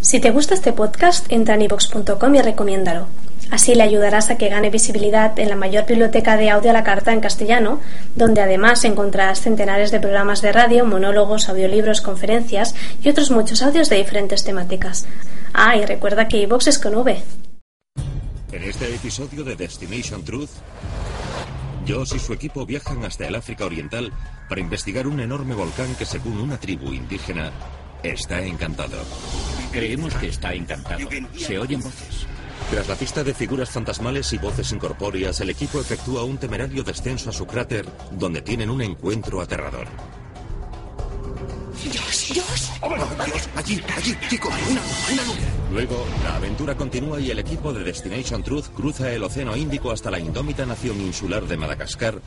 Si 0.00 0.20
te 0.20 0.30
gusta 0.30 0.54
este 0.54 0.72
podcast, 0.72 1.26
entra 1.30 1.56
en 1.56 1.62
ivox.com 1.62 2.34
y 2.34 2.40
recomiéndalo. 2.40 3.08
Así 3.50 3.74
le 3.74 3.82
ayudarás 3.82 4.30
a 4.30 4.36
que 4.36 4.48
gane 4.48 4.70
visibilidad 4.70 5.38
en 5.38 5.48
la 5.48 5.56
mayor 5.56 5.86
biblioteca 5.86 6.36
de 6.36 6.50
audio 6.50 6.70
a 6.70 6.72
la 6.72 6.84
carta 6.84 7.12
en 7.12 7.20
castellano, 7.20 7.80
donde 8.14 8.40
además 8.40 8.84
encontrarás 8.84 9.40
centenares 9.40 9.90
de 9.90 10.00
programas 10.00 10.40
de 10.40 10.52
radio, 10.52 10.84
monólogos, 10.84 11.48
audiolibros, 11.48 12.00
conferencias 12.00 12.74
y 13.02 13.08
otros 13.08 13.30
muchos 13.30 13.62
audios 13.62 13.88
de 13.88 13.96
diferentes 13.96 14.44
temáticas. 14.44 15.06
Ah, 15.52 15.76
y 15.76 15.84
recuerda 15.84 16.28
que 16.28 16.42
iVox 16.42 16.68
es 16.68 16.78
con 16.78 16.94
V. 16.94 17.20
En 18.52 18.62
este 18.62 18.94
episodio 18.94 19.44
de 19.44 19.56
Destination 19.56 20.24
Truth, 20.24 20.50
Josh 21.88 22.14
y 22.14 22.18
su 22.18 22.32
equipo 22.34 22.66
viajan 22.66 23.04
hasta 23.04 23.26
el 23.26 23.34
África 23.34 23.64
Oriental 23.64 24.12
para 24.48 24.60
investigar 24.60 25.06
un 25.06 25.20
enorme 25.20 25.54
volcán 25.54 25.94
que 25.96 26.04
según 26.04 26.38
una 26.38 26.58
tribu 26.58 26.92
indígena 26.92 27.50
está 28.02 28.42
encantado. 28.42 28.96
Creemos 29.72 30.14
que 30.14 30.28
está 30.28 30.54
encantado. 30.54 31.08
Se 31.36 31.58
oyen 31.58 31.80
voces. 31.80 32.26
Tras 32.70 32.88
la 32.88 32.94
pista 32.96 33.24
de 33.24 33.32
figuras 33.32 33.70
fantasmales 33.70 34.32
y 34.32 34.38
voces 34.38 34.72
incorpóreas, 34.72 35.40
el 35.40 35.50
equipo 35.50 35.80
efectúa 35.80 36.24
un 36.24 36.36
temerario 36.36 36.82
descenso 36.82 37.30
a 37.30 37.32
su 37.32 37.46
cráter, 37.46 37.86
donde 38.12 38.42
tienen 38.42 38.68
un 38.68 38.82
encuentro 38.82 39.40
aterrador. 39.40 39.88
Josh, 41.84 42.34
Josh. 42.34 42.68
Oh, 42.82 42.94
Dios, 43.24 43.48
allí, 43.54 43.80
allí, 43.96 44.16
chico, 44.28 44.48
una, 44.48 44.82
una 45.12 45.24
luz. 45.24 45.36
Luego, 45.72 46.04
la 46.24 46.36
aventura 46.36 46.76
continúa 46.76 47.20
y 47.20 47.30
el 47.30 47.38
equipo 47.38 47.72
de 47.72 47.84
Destination 47.84 48.42
Truth 48.42 48.66
cruza 48.74 49.12
el 49.12 49.22
Océano 49.22 49.56
Índico 49.56 49.90
hasta 49.90 50.10
la 50.10 50.18
indómita 50.18 50.66
nación 50.66 51.00
insular 51.00 51.46
de 51.46 51.56
Madagascar, 51.56 52.20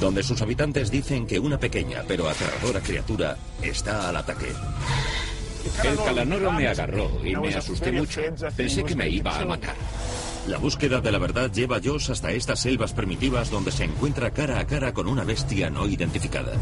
donde 0.00 0.22
sus 0.22 0.40
habitantes 0.42 0.90
dicen 0.90 1.26
que 1.26 1.38
una 1.38 1.58
pequeña 1.58 2.04
pero 2.06 2.28
aterradora 2.28 2.80
criatura 2.80 3.36
está 3.62 4.08
al 4.08 4.16
ataque. 4.16 4.52
El 5.84 5.96
calanoro 5.96 6.52
me 6.52 6.68
agarró 6.68 7.10
y 7.24 7.34
me 7.34 7.54
asusté 7.54 7.92
mucho. 7.92 8.20
Pensé 8.56 8.84
que 8.84 8.94
me 8.94 9.08
iba 9.08 9.36
a 9.36 9.44
matar. 9.44 9.74
La 10.48 10.58
búsqueda 10.58 11.00
de 11.00 11.10
la 11.10 11.18
verdad 11.18 11.50
lleva 11.50 11.78
a 11.78 11.80
Josh 11.82 12.12
hasta 12.12 12.30
estas 12.30 12.60
selvas 12.60 12.92
primitivas 12.92 13.50
donde 13.50 13.72
se 13.72 13.84
encuentra 13.84 14.30
cara 14.30 14.60
a 14.60 14.66
cara 14.66 14.94
con 14.94 15.08
una 15.08 15.24
bestia 15.24 15.70
no 15.70 15.88
identificada. 15.88 16.52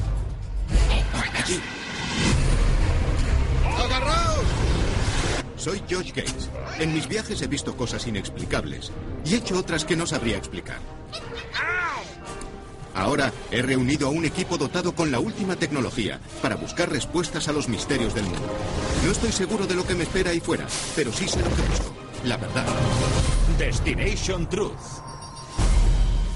¡Agarraos! 3.79 4.47
Soy 5.57 5.83
Josh 5.91 6.13
Gates. 6.15 6.49
En 6.79 6.95
mis 6.95 7.07
viajes 7.07 7.43
he 7.43 7.47
visto 7.47 7.77
cosas 7.77 8.07
inexplicables 8.07 8.91
y 9.27 9.35
he 9.35 9.37
hecho 9.37 9.59
otras 9.59 9.85
que 9.85 9.97
no 9.97 10.07
sabría 10.07 10.39
explicar. 10.39 10.79
Ahora 12.95 13.33
he 13.51 13.61
reunido 13.61 14.07
a 14.07 14.11
un 14.11 14.25
equipo 14.25 14.57
dotado 14.57 14.95
con 14.95 15.11
la 15.11 15.19
última 15.19 15.57
tecnología 15.57 16.21
para 16.41 16.57
buscar 16.57 16.91
respuestas 16.91 17.49
a 17.49 17.53
los 17.53 17.69
misterios 17.69 18.15
del 18.15 18.25
mundo. 18.25 18.49
No 19.05 19.11
estoy 19.11 19.33
seguro 19.33 19.67
de 19.67 19.75
lo 19.75 19.87
que 19.87 19.95
me 19.95 20.05
espera 20.05 20.31
ahí 20.31 20.41
fuera, 20.41 20.67
pero 20.95 21.13
sí 21.13 21.27
sé 21.27 21.39
lo 21.41 21.55
que 21.55 21.63
busco. 21.63 21.95
La 22.25 22.37
verdad. 22.37 22.67
Destination 23.59 24.49
Truth. 24.49 25.05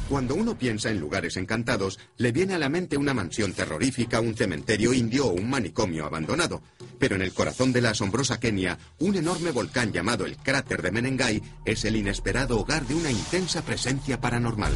Cuando 0.09 0.35
uno 0.35 0.57
piensa 0.57 0.91
en 0.91 1.01
lugares 1.01 1.37
encantados, 1.37 1.99
le 2.17 2.33
viene 2.33 2.55
a 2.55 2.59
la 2.59 2.71
mente 2.71 2.97
una 2.97 3.13
mansión 3.13 3.53
terrorífica, 3.53 4.21
un 4.21 4.35
cementerio 4.35 4.95
indio 4.95 5.27
o 5.27 5.33
un 5.33 5.51
manicomio 5.51 6.07
abandonado. 6.07 6.63
Pero 6.99 7.15
en 7.15 7.23
el 7.23 7.35
corazón 7.35 7.75
de 7.75 7.83
la 7.83 7.91
asombrosa 7.91 8.41
Kenia, 8.41 8.79
un 9.01 9.17
enorme 9.17 9.51
volcán 9.51 9.93
llamado 9.93 10.25
el 10.25 10.39
cráter 10.39 10.81
de 10.81 10.93
Menengai 10.93 11.43
es 11.67 11.85
el 11.85 11.97
inesperado 11.97 12.59
hogar 12.59 12.87
de 12.87 12.95
una 12.95 13.11
intensa 13.11 13.63
presencia 13.63 14.19
paranormal. 14.19 14.73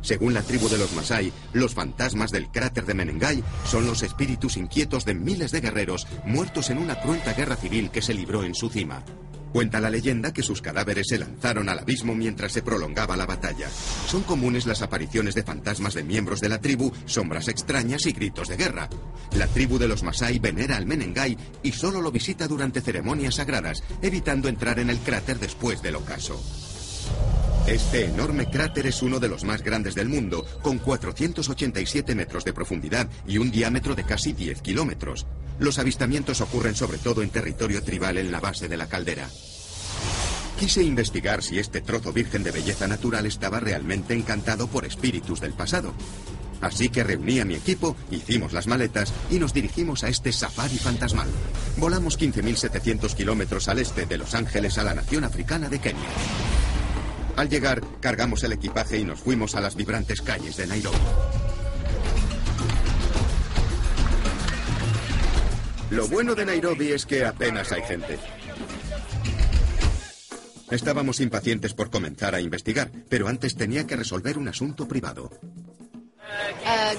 Según 0.00 0.34
la 0.34 0.42
tribu 0.42 0.68
de 0.68 0.78
los 0.78 0.92
Masai, 0.92 1.32
los 1.52 1.74
fantasmas 1.74 2.30
del 2.30 2.48
cráter 2.48 2.86
de 2.86 2.94
Menengai 2.94 3.42
son 3.64 3.86
los 3.86 4.02
espíritus 4.02 4.56
inquietos 4.56 5.04
de 5.04 5.14
miles 5.14 5.50
de 5.50 5.60
guerreros 5.60 6.06
muertos 6.24 6.70
en 6.70 6.78
una 6.78 7.00
cruenta 7.00 7.32
guerra 7.32 7.56
civil 7.56 7.90
que 7.90 8.02
se 8.02 8.14
libró 8.14 8.44
en 8.44 8.54
su 8.54 8.68
cima. 8.68 9.04
Cuenta 9.52 9.80
la 9.80 9.88
leyenda 9.88 10.32
que 10.32 10.42
sus 10.42 10.60
cadáveres 10.60 11.06
se 11.08 11.18
lanzaron 11.18 11.68
al 11.68 11.78
abismo 11.78 12.14
mientras 12.14 12.52
se 12.52 12.62
prolongaba 12.62 13.16
la 13.16 13.24
batalla. 13.24 13.68
Son 14.06 14.22
comunes 14.22 14.66
las 14.66 14.82
apariciones 14.82 15.34
de 15.34 15.42
fantasmas 15.42 15.94
de 15.94 16.04
miembros 16.04 16.40
de 16.40 16.50
la 16.50 16.60
tribu, 16.60 16.92
sombras 17.06 17.48
extrañas 17.48 18.04
y 18.06 18.12
gritos 18.12 18.48
de 18.48 18.56
guerra. 18.56 18.90
La 19.36 19.46
tribu 19.46 19.78
de 19.78 19.88
los 19.88 20.02
Masai 20.02 20.38
venera 20.38 20.76
al 20.76 20.86
Menengai 20.86 21.36
y 21.62 21.72
solo 21.72 22.02
lo 22.02 22.12
visita 22.12 22.46
durante 22.46 22.82
ceremonias 22.82 23.36
sagradas, 23.36 23.82
evitando 24.02 24.48
entrar 24.48 24.78
en 24.80 24.90
el 24.90 24.98
cráter 24.98 25.38
después 25.38 25.80
del 25.80 25.96
ocaso. 25.96 26.38
Este 27.68 28.06
enorme 28.06 28.46
cráter 28.46 28.86
es 28.86 29.02
uno 29.02 29.20
de 29.20 29.28
los 29.28 29.44
más 29.44 29.62
grandes 29.62 29.94
del 29.94 30.08
mundo, 30.08 30.42
con 30.62 30.78
487 30.78 32.14
metros 32.14 32.42
de 32.46 32.54
profundidad 32.54 33.10
y 33.26 33.36
un 33.36 33.50
diámetro 33.50 33.94
de 33.94 34.04
casi 34.04 34.32
10 34.32 34.62
kilómetros. 34.62 35.26
Los 35.58 35.78
avistamientos 35.78 36.40
ocurren 36.40 36.74
sobre 36.74 36.96
todo 36.96 37.20
en 37.20 37.28
territorio 37.28 37.82
tribal 37.82 38.16
en 38.16 38.32
la 38.32 38.40
base 38.40 38.68
de 38.68 38.78
la 38.78 38.88
caldera. 38.88 39.28
Quise 40.58 40.82
investigar 40.82 41.42
si 41.42 41.58
este 41.58 41.82
trozo 41.82 42.10
virgen 42.10 42.42
de 42.42 42.52
belleza 42.52 42.88
natural 42.88 43.26
estaba 43.26 43.60
realmente 43.60 44.14
encantado 44.14 44.68
por 44.68 44.86
espíritus 44.86 45.42
del 45.42 45.52
pasado. 45.52 45.92
Así 46.62 46.88
que 46.88 47.04
reuní 47.04 47.38
a 47.40 47.44
mi 47.44 47.54
equipo, 47.54 47.96
hicimos 48.10 48.54
las 48.54 48.66
maletas 48.66 49.12
y 49.30 49.38
nos 49.38 49.52
dirigimos 49.52 50.04
a 50.04 50.08
este 50.08 50.32
safari 50.32 50.78
fantasmal. 50.78 51.28
Volamos 51.76 52.18
15.700 52.18 53.14
kilómetros 53.14 53.68
al 53.68 53.78
este 53.78 54.06
de 54.06 54.16
Los 54.16 54.34
Ángeles 54.34 54.78
a 54.78 54.84
la 54.84 54.94
nación 54.94 55.24
africana 55.24 55.68
de 55.68 55.78
Kenia. 55.80 56.08
Al 57.38 57.48
llegar, 57.48 57.80
cargamos 58.00 58.42
el 58.42 58.50
equipaje 58.50 58.98
y 58.98 59.04
nos 59.04 59.20
fuimos 59.20 59.54
a 59.54 59.60
las 59.60 59.76
vibrantes 59.76 60.20
calles 60.22 60.56
de 60.56 60.66
Nairobi. 60.66 60.98
Lo 65.90 66.08
bueno 66.08 66.34
de 66.34 66.44
Nairobi 66.44 66.88
es 66.88 67.06
que 67.06 67.24
apenas 67.24 67.70
hay 67.70 67.82
gente. 67.82 68.18
Estábamos 70.72 71.20
impacientes 71.20 71.74
por 71.74 71.90
comenzar 71.90 72.34
a 72.34 72.40
investigar, 72.40 72.90
pero 73.08 73.28
antes 73.28 73.54
tenía 73.54 73.86
que 73.86 73.94
resolver 73.94 74.36
un 74.36 74.48
asunto 74.48 74.88
privado. 74.88 75.30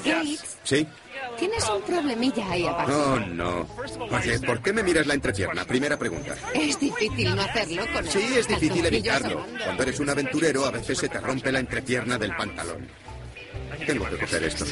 Gates, 0.06 0.58
¿Sí? 0.64 0.88
Tienes 1.40 1.70
un 1.70 1.82
problemilla 1.82 2.52
ahí 2.52 2.66
abajo. 2.66 2.92
Oh, 2.92 3.20
no. 3.20 3.68
Oye, 4.12 4.40
¿por 4.40 4.62
qué 4.62 4.74
me 4.74 4.84
miras 4.84 5.08
la 5.08 5.14
entrepierna? 5.14 5.66
Primera 5.66 5.98
pregunta. 5.98 6.36
Es 6.54 6.80
difícil 6.80 7.36
no 7.36 7.42
hacerlo 7.42 7.84
con 7.94 8.06
Sí, 8.06 8.24
es 8.38 8.48
difícil 8.48 8.86
evitarlo. 8.86 9.46
Cuando 9.64 9.84
eres 9.84 10.00
un 10.00 10.10
aventurero, 10.10 10.66
a 10.66 10.72
veces 10.72 10.98
se 10.98 11.10
te 11.10 11.20
rompe 11.20 11.52
la 11.52 11.60
entrepierna 11.60 12.18
del 12.18 12.36
pantalón. 12.36 12.88
Tengo 13.86 14.10
que 14.10 14.18
coger 14.18 14.44
esto. 14.44 14.66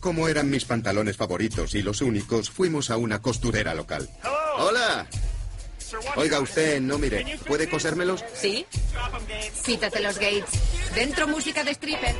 Como 0.00 0.28
eran 0.28 0.48
mis 0.48 0.64
pantalones 0.64 1.16
favoritos 1.16 1.74
y 1.74 1.82
los 1.82 2.00
únicos, 2.00 2.50
fuimos 2.50 2.90
a 2.90 2.96
una 2.96 3.20
costurera 3.20 3.74
local. 3.74 4.08
¡Hola! 4.58 5.06
Oiga 6.16 6.40
usted, 6.40 6.80
no 6.80 6.98
mire, 6.98 7.38
¿puede 7.46 7.68
cosérmelos? 7.68 8.24
¿Sí? 8.34 8.64
Quítate 9.64 10.00
los 10.00 10.18
Gates. 10.18 10.94
Dentro 10.94 11.26
música 11.26 11.64
de 11.64 11.72
stripper. 11.72 12.14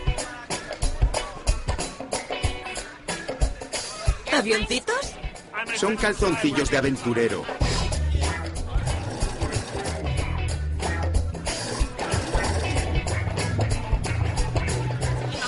¿Avioncitos? 4.32 5.14
Son 5.76 5.96
calzoncillos 5.96 6.70
de 6.70 6.78
aventurero. 6.78 7.44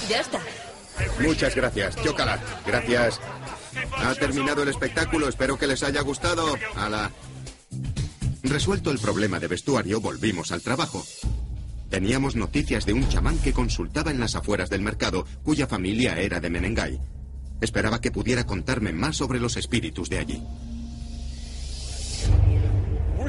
Ya 0.09 0.21
está. 0.21 0.41
Muchas 1.21 1.55
gracias. 1.55 1.97
Chócala. 2.03 2.39
Gracias. 2.67 3.21
Ha 3.97 4.15
terminado 4.15 4.63
el 4.63 4.69
espectáculo. 4.69 5.29
Espero 5.29 5.59
que 5.59 5.67
les 5.67 5.83
haya 5.83 6.03
gustado. 6.03 6.57
Ala. 6.77 7.11
Resuelto 8.43 8.91
el 8.91 8.99
problema 8.99 9.39
de 9.39 9.49
vestuario, 9.49 10.01
volvimos 10.01 10.53
al 10.53 10.63
trabajo. 10.63 11.05
Teníamos 11.89 12.37
noticias 12.37 12.85
de 12.85 12.93
un 12.93 13.09
chamán 13.09 13.39
que 13.39 13.53
consultaba 13.53 14.11
en 14.11 14.19
las 14.19 14.35
afueras 14.35 14.69
del 14.69 14.83
mercado, 14.83 15.27
cuya 15.43 15.67
familia 15.67 16.19
era 16.19 16.41
de 16.41 16.51
Menengai. 16.51 17.01
Esperaba 17.63 18.01
que 18.01 18.11
pudiera 18.11 18.45
contarme 18.45 18.93
más 18.93 19.17
sobre 19.17 19.39
los 19.39 19.57
espíritus 19.57 20.11
de 20.11 20.19
allí. 20.19 20.43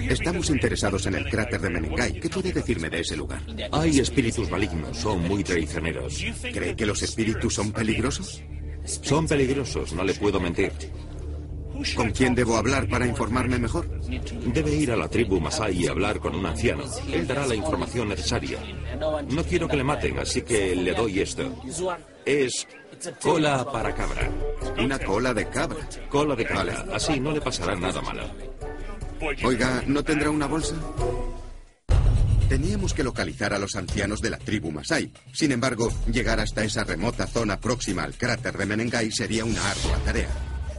Estamos 0.10 0.50
interesados 0.50 1.06
en 1.06 1.14
el 1.14 1.30
cráter 1.30 1.62
de 1.62 1.70
Menengai. 1.70 2.20
¿Qué 2.20 2.30
puede 2.30 2.52
decirme 2.52 2.90
de 2.90 3.02
ese 3.02 3.16
lugar? 3.16 3.44
Hay 3.72 4.00
espíritus 4.00 4.50
malignos, 4.50 4.98
son 4.98 5.22
muy 5.28 5.44
traicioneros. 5.44 6.20
¿Cree 6.52 6.76
que 6.76 6.86
los 6.88 7.04
espíritus 7.04 7.54
son 7.54 7.72
peligrosos? 7.72 8.42
Son 8.84 9.28
peligrosos, 9.28 9.94
no 9.94 10.04
le 10.04 10.16
puedo 10.16 10.40
mentir. 10.40 10.72
¿Con 11.96 12.12
quién 12.12 12.34
debo 12.34 12.58
hablar 12.58 12.88
para 12.90 13.06
informarme 13.06 13.60
mejor? 13.60 13.88
Debe 14.52 14.76
ir 14.76 14.92
a 14.92 14.96
la 14.96 15.10
tribu 15.10 15.40
Masai 15.40 15.84
y 15.84 15.88
hablar 15.88 16.20
con 16.20 16.34
un 16.34 16.46
anciano. 16.46 16.84
Él 17.12 17.28
dará 17.28 17.46
la 17.46 17.56
información 17.56 18.10
necesaria. 18.10 18.58
No 19.30 19.44
quiero 19.44 19.68
que 19.68 19.78
le 19.78 19.84
maten, 19.84 20.18
así 20.18 20.42
que 20.42 20.76
le 20.76 20.94
doy 20.94 21.20
esto. 21.20 21.62
Es 22.26 22.68
cola 23.22 23.66
para 23.72 23.94
cabra. 23.94 24.30
Una 24.78 25.00
cola 25.00 25.34
de 25.34 25.48
cabra. 25.50 25.88
Cola 26.10 26.36
de 26.36 26.46
cabra. 26.46 26.86
Así 26.94 27.20
no 27.20 27.32
le 27.32 27.42
pasará 27.42 27.76
nada 27.76 28.02
malo. 28.02 28.24
Oiga, 29.44 29.84
¿no 29.88 30.04
tendrá 30.04 30.30
una 30.30 30.48
bolsa? 30.48 30.76
Teníamos 32.50 32.94
que 32.94 33.04
localizar 33.04 33.54
a 33.54 33.60
los 33.60 33.76
ancianos 33.76 34.22
de 34.22 34.30
la 34.30 34.38
tribu 34.38 34.72
Masai. 34.72 35.12
Sin 35.32 35.52
embargo, 35.52 35.92
llegar 36.12 36.40
hasta 36.40 36.64
esa 36.64 36.84
remota 36.84 37.26
zona 37.26 37.60
próxima 37.60 38.04
al 38.04 38.16
cráter 38.16 38.58
de 38.58 38.66
Menengai 38.66 39.12
sería 39.12 39.46
una 39.46 39.72
ardua 39.72 39.98
tarea. 40.06 40.30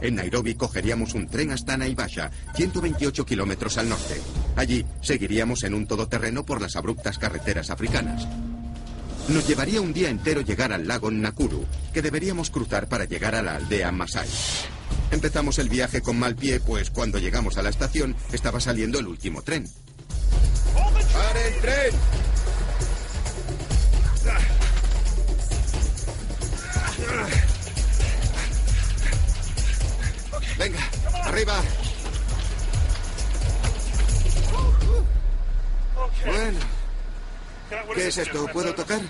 En 0.01 0.15
Nairobi 0.15 0.55
cogeríamos 0.55 1.13
un 1.15 1.27
tren 1.27 1.51
hasta 1.51 1.77
Naivasha, 1.77 2.29
128 2.55 3.25
kilómetros 3.25 3.77
al 3.77 3.89
norte. 3.89 4.21
Allí 4.55 4.85
seguiríamos 5.01 5.63
en 5.63 5.73
un 5.73 5.87
todoterreno 5.87 6.45
por 6.45 6.61
las 6.61 6.75
abruptas 6.75 7.17
carreteras 7.17 7.69
africanas. 7.69 8.27
Nos 9.27 9.47
llevaría 9.47 9.81
un 9.81 9.91
día 9.91 10.09
entero 10.09 10.41
llegar 10.41 10.71
al 10.71 10.87
lago 10.87 11.09
Nakuru, 11.09 11.65
que 11.93 12.03
deberíamos 12.03 12.51
cruzar 12.51 12.87
para 12.87 13.05
llegar 13.05 13.33
a 13.33 13.41
la 13.41 13.55
aldea 13.55 13.91
Masai. 13.91 14.27
Empezamos 15.09 15.57
el 15.57 15.67
viaje 15.67 16.01
con 16.01 16.19
mal 16.19 16.35
pie, 16.35 16.59
pues 16.59 16.91
cuando 16.91 17.17
llegamos 17.17 17.57
a 17.57 17.63
la 17.63 17.69
estación 17.69 18.15
estaba 18.31 18.59
saliendo 18.59 18.99
el 18.99 19.07
último 19.07 19.41
tren. 19.41 19.67
¡Para 21.13 21.47
el 21.47 21.61
tren! 21.61 21.91
Venga, 30.57 30.89
arriba. 31.25 31.61
Bueno. 36.25 36.74
¿Qué 37.93 38.07
es 38.07 38.17
esto? 38.17 38.47
¿Puedo 38.47 38.73
tocar? 38.73 39.01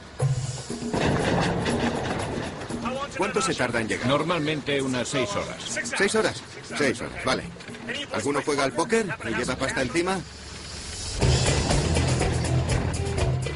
¿Cuánto 3.17 3.41
se 3.41 3.53
tarda 3.53 3.81
en 3.81 3.87
llegar? 3.87 4.07
Normalmente 4.07 4.81
unas 4.81 5.07
seis 5.07 5.29
horas. 5.31 5.79
¿Seis 5.97 6.15
horas? 6.15 6.41
Seis 6.77 6.99
horas, 7.01 7.23
vale. 7.23 7.43
¿Alguno 8.13 8.41
juega 8.43 8.63
al 8.63 8.73
póker 8.73 9.05
y 9.25 9.35
lleva 9.35 9.55
pasta 9.55 9.81
encima? 9.81 10.19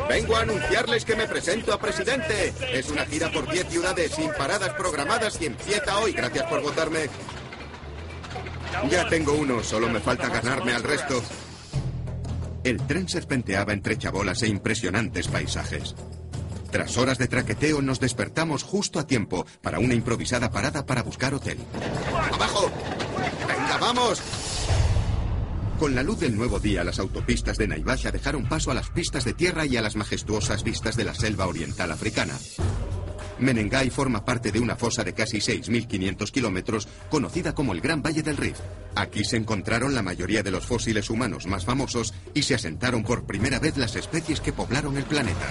Vengo 0.07 0.35
a 0.35 0.41
anunciarles 0.41 1.05
que 1.05 1.15
me 1.15 1.27
presento 1.27 1.73
a 1.73 1.79
presidente. 1.79 2.53
Es 2.73 2.89
una 2.89 3.05
gira 3.05 3.31
por 3.31 3.49
10 3.49 3.69
ciudades 3.69 4.11
sin 4.11 4.31
paradas 4.33 4.73
programadas 4.73 5.39
y 5.41 5.45
empieza 5.45 5.99
hoy. 5.99 6.13
Gracias 6.13 6.45
por 6.47 6.61
votarme. 6.61 7.09
Ya 8.89 9.07
tengo 9.07 9.33
uno, 9.33 9.63
solo 9.63 9.87
me 9.89 9.99
falta 9.99 10.29
ganarme 10.29 10.73
al 10.73 10.83
resto. 10.83 11.21
El 12.69 12.85
tren 12.85 13.09
serpenteaba 13.09 13.73
entre 13.73 13.97
chabolas 13.97 14.43
e 14.43 14.47
impresionantes 14.47 15.27
paisajes. 15.27 15.95
Tras 16.71 16.99
horas 16.99 17.17
de 17.17 17.27
traqueteo 17.27 17.81
nos 17.81 17.99
despertamos 17.99 18.61
justo 18.61 18.99
a 18.99 19.07
tiempo 19.07 19.43
para 19.63 19.79
una 19.79 19.95
improvisada 19.95 20.51
parada 20.51 20.85
para 20.85 21.01
buscar 21.01 21.33
hotel. 21.33 21.57
¡Abajo! 22.31 22.71
¡Venga, 23.47 23.77
vamos! 23.81 24.21
Con 25.79 25.95
la 25.95 26.03
luz 26.03 26.19
del 26.19 26.35
nuevo 26.35 26.59
día, 26.59 26.83
las 26.83 26.99
autopistas 26.99 27.57
de 27.57 27.67
Naivasha 27.67 28.11
dejaron 28.11 28.47
paso 28.47 28.69
a 28.69 28.75
las 28.75 28.91
pistas 28.91 29.25
de 29.25 29.33
tierra 29.33 29.65
y 29.65 29.75
a 29.75 29.81
las 29.81 29.95
majestuosas 29.95 30.63
vistas 30.63 30.95
de 30.95 31.05
la 31.05 31.15
selva 31.15 31.47
oriental 31.47 31.91
africana. 31.91 32.35
Menengai 33.39 33.89
forma 33.89 34.25
parte 34.25 34.51
de 34.51 34.59
una 34.59 34.75
fosa 34.75 35.03
de 35.03 35.13
casi 35.13 35.37
6.500 35.37 36.31
kilómetros 36.31 36.87
conocida 37.09 37.55
como 37.55 37.73
el 37.73 37.81
Gran 37.81 38.01
Valle 38.01 38.21
del 38.21 38.37
Rift. 38.37 38.61
Aquí 38.95 39.23
se 39.23 39.37
encontraron 39.37 39.95
la 39.95 40.01
mayoría 40.01 40.43
de 40.43 40.51
los 40.51 40.65
fósiles 40.65 41.09
humanos 41.09 41.45
más 41.45 41.65
famosos 41.65 42.13
y 42.33 42.43
se 42.43 42.55
asentaron 42.55 43.03
por 43.03 43.25
primera 43.25 43.59
vez 43.59 43.77
las 43.77 43.95
especies 43.95 44.41
que 44.41 44.53
poblaron 44.53 44.97
el 44.97 45.03
planeta. 45.03 45.47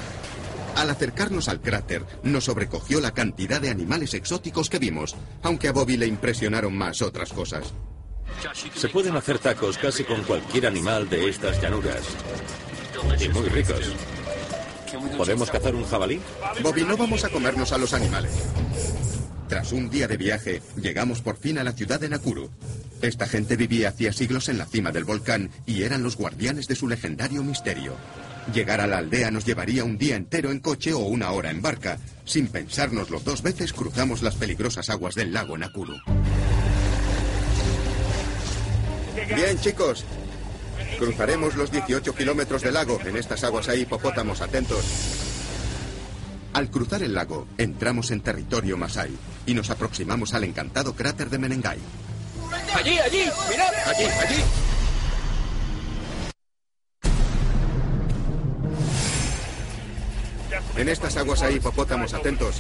Al 0.76 0.90
acercarnos 0.90 1.48
al 1.48 1.60
cráter, 1.60 2.04
nos 2.22 2.44
sobrecogió 2.44 3.00
la 3.00 3.12
cantidad 3.12 3.60
de 3.60 3.70
animales 3.70 4.14
exóticos 4.14 4.70
que 4.70 4.78
vimos, 4.78 5.16
aunque 5.42 5.68
a 5.68 5.72
Bobby 5.72 5.96
le 5.96 6.06
impresionaron 6.06 6.76
más 6.76 7.02
otras 7.02 7.32
cosas. 7.32 7.72
Se 8.74 8.88
pueden 8.88 9.16
hacer 9.16 9.38
tacos 9.38 9.78
casi 9.78 10.04
con 10.04 10.22
cualquier 10.22 10.66
animal 10.66 11.08
de 11.08 11.28
estas 11.28 11.60
llanuras. 11.60 12.02
Y 13.20 13.28
muy 13.30 13.48
ricos. 13.48 13.92
¿Podemos 15.16 15.50
cazar 15.50 15.74
un 15.74 15.84
jabalí? 15.84 16.20
Bobby, 16.62 16.84
no 16.84 16.96
vamos 16.96 17.24
a 17.24 17.28
comernos 17.28 17.72
a 17.72 17.78
los 17.78 17.92
animales. 17.92 18.32
Tras 19.48 19.72
un 19.72 19.88
día 19.88 20.06
de 20.06 20.16
viaje, 20.16 20.62
llegamos 20.76 21.22
por 21.22 21.36
fin 21.36 21.58
a 21.58 21.64
la 21.64 21.72
ciudad 21.72 21.98
de 21.98 22.08
Nakuru. 22.08 22.50
Esta 23.00 23.26
gente 23.26 23.56
vivía 23.56 23.90
hacía 23.90 24.12
siglos 24.12 24.48
en 24.48 24.58
la 24.58 24.66
cima 24.66 24.92
del 24.92 25.04
volcán 25.04 25.50
y 25.66 25.84
eran 25.84 26.02
los 26.02 26.16
guardianes 26.16 26.68
de 26.68 26.74
su 26.74 26.88
legendario 26.88 27.42
misterio. 27.42 27.94
Llegar 28.52 28.80
a 28.80 28.86
la 28.86 28.98
aldea 28.98 29.30
nos 29.30 29.44
llevaría 29.44 29.84
un 29.84 29.98
día 29.98 30.16
entero 30.16 30.50
en 30.50 30.60
coche 30.60 30.92
o 30.92 31.00
una 31.00 31.30
hora 31.32 31.50
en 31.50 31.62
barca. 31.62 31.98
Sin 32.24 32.48
pensárnoslo 32.48 33.20
dos 33.20 33.42
veces, 33.42 33.72
cruzamos 33.72 34.22
las 34.22 34.36
peligrosas 34.36 34.90
aguas 34.90 35.14
del 35.14 35.32
lago 35.32 35.56
Nakuru. 35.56 35.96
Bien, 39.34 39.58
chicos. 39.60 40.04
Cruzaremos 40.98 41.54
los 41.54 41.70
18 41.70 42.12
kilómetros 42.14 42.62
del 42.62 42.74
lago. 42.74 42.98
En 43.04 43.16
estas 43.16 43.44
aguas 43.44 43.68
hay 43.68 43.82
hipopótamos, 43.82 44.40
atentos. 44.40 44.84
Al 46.52 46.70
cruzar 46.70 47.04
el 47.04 47.14
lago, 47.14 47.46
entramos 47.56 48.10
en 48.10 48.20
territorio 48.20 48.76
Masai 48.76 49.16
y 49.46 49.54
nos 49.54 49.70
aproximamos 49.70 50.34
al 50.34 50.42
encantado 50.42 50.96
cráter 50.96 51.30
de 51.30 51.38
Menengai. 51.38 51.78
¡Allí, 52.74 52.98
allí! 52.98 53.24
¡Mirad! 53.48 53.72
¡Allí, 53.86 54.04
allí! 54.04 54.42
En 60.76 60.88
estas 60.88 61.16
aguas 61.16 61.42
hay 61.42 61.56
hipopótamos, 61.56 62.12
atentos. 62.12 62.56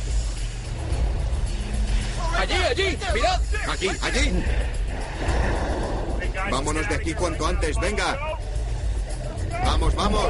¡Allí, 2.36 2.54
allí! 2.54 2.98
¡Mirad! 3.14 3.40
Aquí, 3.68 3.88
allí. 4.00 4.32
Vámonos 6.50 6.88
de 6.88 6.94
aquí 6.94 7.14
cuanto 7.14 7.46
antes, 7.46 7.78
venga. 7.80 8.18
Vamos, 9.64 9.94
vamos. 9.94 10.26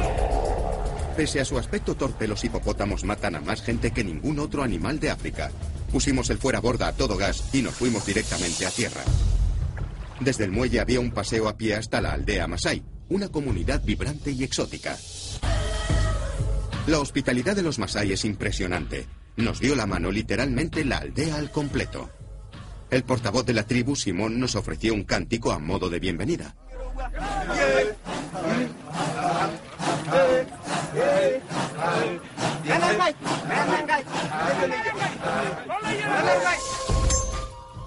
Pese 1.15 1.41
a 1.41 1.45
su 1.45 1.57
aspecto 1.57 1.95
torpe, 1.95 2.27
los 2.27 2.43
hipopótamos 2.43 3.03
matan 3.03 3.35
a 3.35 3.41
más 3.41 3.61
gente 3.61 3.91
que 3.91 4.03
ningún 4.03 4.39
otro 4.39 4.63
animal 4.63 4.99
de 4.99 5.09
África. 5.09 5.51
Pusimos 5.91 6.29
el 6.29 6.37
fuera 6.37 6.59
borda 6.59 6.87
a 6.87 6.93
todo 6.93 7.17
gas 7.17 7.43
y 7.53 7.61
nos 7.61 7.75
fuimos 7.75 8.05
directamente 8.05 8.65
a 8.65 8.71
tierra. 8.71 9.01
Desde 10.19 10.45
el 10.45 10.51
muelle 10.51 10.79
había 10.79 10.99
un 10.99 11.11
paseo 11.11 11.47
a 11.47 11.57
pie 11.57 11.75
hasta 11.75 12.01
la 12.01 12.13
aldea 12.13 12.47
Masai, 12.47 12.83
una 13.09 13.29
comunidad 13.29 13.81
vibrante 13.83 14.31
y 14.31 14.43
exótica. 14.43 14.97
La 16.87 16.99
hospitalidad 16.99 17.55
de 17.55 17.63
los 17.63 17.79
Masai 17.79 18.11
es 18.11 18.25
impresionante. 18.25 19.05
Nos 19.35 19.59
dio 19.59 19.75
la 19.75 19.85
mano 19.85 20.11
literalmente 20.11 20.83
la 20.83 20.97
aldea 20.97 21.35
al 21.35 21.51
completo. 21.51 22.09
El 22.91 23.03
portavoz 23.03 23.45
de 23.45 23.53
la 23.53 23.63
tribu, 23.63 23.95
Simón, 23.95 24.39
nos 24.39 24.55
ofreció 24.55 24.93
un 24.93 25.03
cántico 25.03 25.51
a 25.51 25.59
modo 25.59 25.89
de 25.89 25.99
bienvenida. 25.99 26.55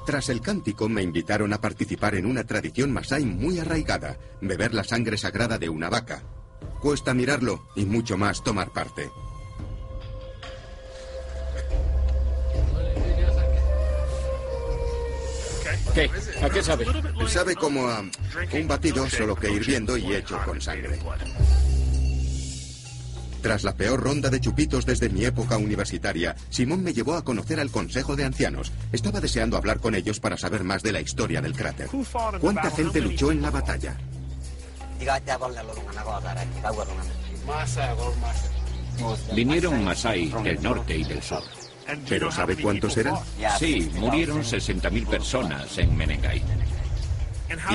Tras 0.07 0.29
el 0.29 0.41
cántico 0.41 0.89
me 0.89 1.03
invitaron 1.03 1.53
a 1.53 1.61
participar 1.61 2.15
en 2.15 2.27
una 2.27 2.45
tradición 2.45 2.93
masái 2.93 3.25
muy 3.25 3.59
arraigada, 3.59 4.19
beber 4.41 4.73
la 4.73 4.85
sangre 4.85 5.17
sagrada 5.17 5.59
de 5.59 5.69
una 5.69 5.91
vaca. 5.91 6.23
Cuesta 6.81 7.13
mirarlo 7.13 7.67
y 7.75 7.87
mucho 7.87 8.17
más 8.17 8.43
tomar 8.45 8.71
parte. 8.73 9.11
¿Qué? 15.95 16.11
¿A 16.43 16.49
qué 16.49 16.63
sabe? 16.63 16.87
Sabe 17.29 17.55
como 17.55 17.89
a 17.89 18.01
un 18.01 18.69
batido, 18.69 19.09
solo 19.09 19.37
que 19.37 19.51
hirviendo 19.51 19.97
y 19.97 20.15
hecho 20.15 20.39
con 20.45 20.61
sangre. 20.61 20.99
Tras 23.43 23.65
la 23.65 23.75
peor 23.75 24.01
ronda 24.01 24.31
de 24.31 24.41
chupitos 24.41 24.87
desde 24.87 25.09
mi 25.09 25.25
época 25.25 25.57
universitaria, 25.57 26.37
Simón 26.49 26.85
me 26.85 26.95
llevó 26.95 27.15
a 27.15 27.25
conocer 27.25 27.59
al 27.59 27.71
Consejo 27.71 28.15
de 28.15 28.25
Ancianos. 28.25 28.71
Estaba 28.93 29.21
deseando 29.21 29.57
hablar 29.57 29.81
con 29.81 29.97
ellos 29.97 30.21
para 30.21 30.39
saber 30.39 30.63
más 30.63 30.83
de 30.83 30.93
la 30.93 31.01
historia 31.01 31.43
del 31.43 31.55
cráter. 31.55 31.89
¿Cuánta 32.41 32.71
gente 32.71 33.01
luchó 33.01 33.33
en 33.33 33.43
la 33.43 33.51
batalla? 33.51 33.97
Vinieron 39.35 39.85
Masai 39.85 40.29
del 40.45 40.63
norte 40.63 40.97
y 40.97 41.05
del 41.05 41.23
sur. 41.23 41.43
¿Pero 42.09 42.31
sabe 42.31 42.57
cuántos 42.57 42.97
eran? 42.97 43.17
Sí, 43.59 43.91
murieron 43.95 44.43
60.000 44.43 45.07
personas 45.07 45.79
en 45.79 45.97
Menengai. 45.97 46.43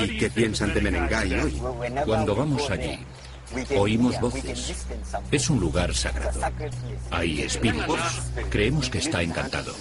¿Y 0.02 0.18
qué 0.18 0.30
piensan 0.30 0.74
de 0.74 0.80
Menengai 0.80 1.34
hoy? 1.34 1.62
Cuando 2.04 2.34
vamos 2.34 2.70
allí, 2.70 2.98
oímos 3.76 4.20
voces. 4.20 4.86
Es 5.30 5.50
un 5.50 5.60
lugar 5.60 5.94
sagrado. 5.94 6.40
Hay 7.10 7.42
espíritus. 7.42 8.00
Creemos 8.50 8.90
que 8.90 8.98
está 8.98 9.22
encantado. 9.22 9.74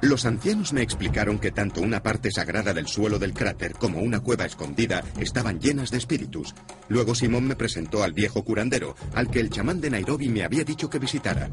Los 0.00 0.26
ancianos 0.26 0.72
me 0.72 0.82
explicaron 0.82 1.40
que 1.40 1.50
tanto 1.50 1.80
una 1.80 2.00
parte 2.00 2.30
sagrada 2.30 2.72
del 2.72 2.86
suelo 2.86 3.18
del 3.18 3.34
cráter 3.34 3.72
como 3.72 3.98
una 3.98 4.20
cueva 4.20 4.44
escondida 4.44 5.02
estaban 5.18 5.58
llenas 5.58 5.90
de 5.90 5.98
espíritus. 5.98 6.54
Luego 6.88 7.16
Simón 7.16 7.48
me 7.48 7.56
presentó 7.56 8.04
al 8.04 8.12
viejo 8.12 8.44
curandero, 8.44 8.94
al 9.14 9.28
que 9.28 9.40
el 9.40 9.50
chamán 9.50 9.80
de 9.80 9.90
Nairobi 9.90 10.28
me 10.28 10.44
había 10.44 10.62
dicho 10.62 10.88
que 10.88 11.00
visitara. 11.00 11.50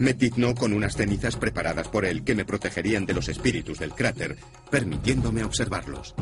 Me 0.00 0.14
tiznó 0.14 0.54
con 0.54 0.72
unas 0.72 0.96
cenizas 0.96 1.36
preparadas 1.36 1.88
por 1.88 2.06
él 2.06 2.24
que 2.24 2.34
me 2.34 2.46
protegerían 2.46 3.04
de 3.04 3.12
los 3.12 3.28
espíritus 3.28 3.78
del 3.78 3.92
cráter, 3.92 4.34
permitiéndome 4.70 5.44
observarlos. 5.44 6.14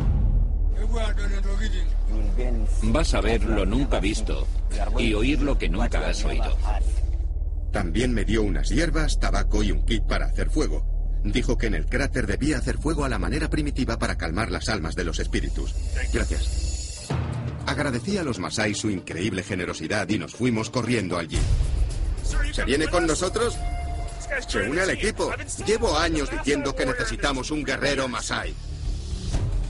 Vas 2.82 3.14
a 3.14 3.20
ver 3.20 3.44
lo 3.44 3.64
nunca 3.64 4.00
visto 4.00 4.48
y 4.98 5.14
oír 5.14 5.42
lo 5.42 5.56
que 5.56 5.68
nunca 5.68 6.08
has 6.08 6.24
oído. 6.24 6.58
También 7.70 8.12
me 8.12 8.24
dio 8.24 8.42
unas 8.42 8.68
hierbas, 8.68 9.20
tabaco 9.20 9.62
y 9.62 9.70
un 9.70 9.84
kit 9.86 10.02
para 10.02 10.26
hacer 10.26 10.50
fuego. 10.50 11.20
Dijo 11.22 11.56
que 11.56 11.68
en 11.68 11.74
el 11.74 11.86
cráter 11.86 12.26
debía 12.26 12.58
hacer 12.58 12.78
fuego 12.78 13.04
a 13.04 13.08
la 13.08 13.20
manera 13.20 13.48
primitiva 13.48 13.96
para 13.96 14.18
calmar 14.18 14.50
las 14.50 14.68
almas 14.68 14.96
de 14.96 15.04
los 15.04 15.20
espíritus. 15.20 15.72
Gracias. 16.12 17.08
Agradecí 17.64 18.18
a 18.18 18.24
los 18.24 18.40
Masai 18.40 18.74
su 18.74 18.90
increíble 18.90 19.44
generosidad 19.44 20.08
y 20.08 20.18
nos 20.18 20.34
fuimos 20.34 20.68
corriendo 20.68 21.16
allí. 21.16 21.38
¿Se 22.52 22.64
viene 22.64 22.88
con 22.88 23.06
nosotros? 23.06 23.56
Se 24.46 24.68
une 24.68 24.80
al 24.80 24.90
equipo. 24.90 25.30
Llevo 25.66 25.96
años 25.96 26.30
diciendo 26.30 26.74
que 26.74 26.86
necesitamos 26.86 27.50
un 27.50 27.64
guerrero 27.64 28.08
Masai. 28.08 28.54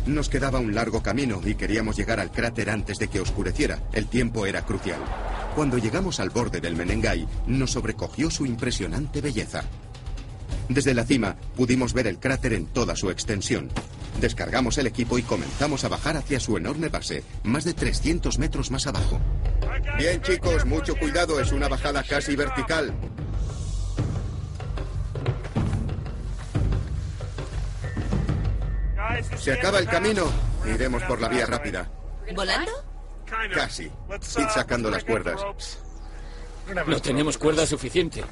Nos 0.06 0.28
quedaba 0.28 0.58
un 0.58 0.74
largo 0.74 1.02
camino 1.02 1.40
y 1.44 1.54
queríamos 1.54 1.96
llegar 1.96 2.18
al 2.18 2.30
cráter 2.30 2.70
antes 2.70 2.98
de 2.98 3.08
que 3.08 3.20
oscureciera. 3.20 3.82
El 3.92 4.06
tiempo 4.06 4.46
era 4.46 4.64
crucial. 4.64 5.00
Cuando 5.54 5.76
llegamos 5.76 6.18
al 6.20 6.30
borde 6.30 6.60
del 6.60 6.76
Menengai, 6.76 7.26
nos 7.46 7.72
sobrecogió 7.72 8.30
su 8.30 8.46
impresionante 8.46 9.20
belleza. 9.20 9.64
Desde 10.68 10.94
la 10.94 11.04
cima 11.04 11.36
pudimos 11.56 11.92
ver 11.94 12.06
el 12.06 12.18
cráter 12.18 12.52
en 12.52 12.66
toda 12.66 12.94
su 12.94 13.10
extensión. 13.10 13.70
Descargamos 14.20 14.76
el 14.78 14.86
equipo 14.86 15.18
y 15.18 15.22
comenzamos 15.22 15.84
a 15.84 15.88
bajar 15.88 16.16
hacia 16.16 16.40
su 16.40 16.56
enorme 16.56 16.88
base, 16.88 17.22
más 17.44 17.64
de 17.64 17.72
300 17.72 18.38
metros 18.38 18.70
más 18.70 18.86
abajo. 18.86 19.20
Bien 19.96 20.20
chicos, 20.20 20.66
mucho 20.66 20.96
cuidado, 20.96 21.40
es 21.40 21.52
una 21.52 21.68
bajada 21.68 22.02
casi 22.02 22.36
vertical. 22.36 22.94
Se 29.38 29.52
acaba 29.52 29.78
el 29.78 29.86
camino. 29.86 30.24
Iremos 30.66 31.02
por 31.04 31.20
la 31.20 31.28
vía 31.28 31.46
rápida. 31.46 31.88
¿Volando? 32.34 32.72
Casi. 33.54 33.84
Id 33.84 34.48
sacando 34.52 34.90
las 34.90 35.04
cuerdas. 35.04 35.40
No 36.86 37.00
tenemos 37.00 37.38
cuerda 37.38 37.66
suficiente. 37.66 38.22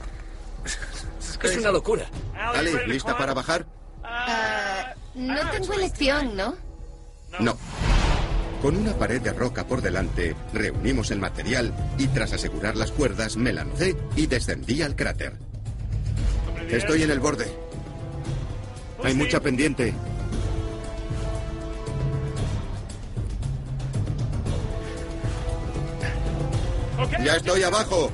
Es 1.50 1.56
una 1.58 1.72
locura. 1.72 2.06
Ali, 2.34 2.72
¿lista 2.86 3.16
para 3.16 3.34
bajar? 3.34 3.66
Ah, 4.02 4.94
no 5.14 5.50
tengo 5.50 5.72
elección, 5.74 6.36
¿no? 6.36 6.54
No. 7.38 7.56
Con 8.62 8.76
una 8.76 8.94
pared 8.94 9.20
de 9.20 9.32
roca 9.32 9.66
por 9.66 9.82
delante, 9.82 10.34
reunimos 10.52 11.10
el 11.10 11.18
material 11.18 11.72
y 11.98 12.08
tras 12.08 12.32
asegurar 12.32 12.76
las 12.76 12.90
cuerdas 12.90 13.36
me 13.36 13.52
lancé 13.52 13.96
y 14.16 14.26
descendí 14.26 14.82
al 14.82 14.96
cráter. 14.96 15.34
Estoy 16.68 17.02
en 17.02 17.10
el 17.10 17.20
borde. 17.20 17.46
Hay 19.04 19.14
mucha 19.14 19.40
pendiente. 19.40 19.94
Ya 27.22 27.36
estoy 27.36 27.62
abajo. 27.62 28.10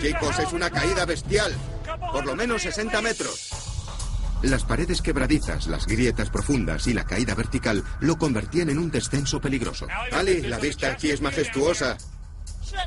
Chicos, 0.00 0.38
es 0.38 0.52
una 0.52 0.70
caída 0.70 1.04
bestial. 1.04 1.52
Por 2.12 2.26
lo 2.26 2.36
menos 2.36 2.62
60 2.62 3.00
metros. 3.02 3.50
Las 4.42 4.64
paredes 4.64 5.02
quebradizas, 5.02 5.66
las 5.66 5.86
grietas 5.86 6.30
profundas 6.30 6.86
y 6.86 6.94
la 6.94 7.04
caída 7.04 7.34
vertical 7.34 7.84
lo 8.00 8.16
convertían 8.16 8.70
en 8.70 8.78
un 8.78 8.90
descenso 8.90 9.40
peligroso. 9.40 9.86
Ali, 10.12 10.40
la 10.42 10.58
vista 10.58 10.92
aquí 10.92 11.10
es 11.10 11.20
majestuosa. 11.20 11.98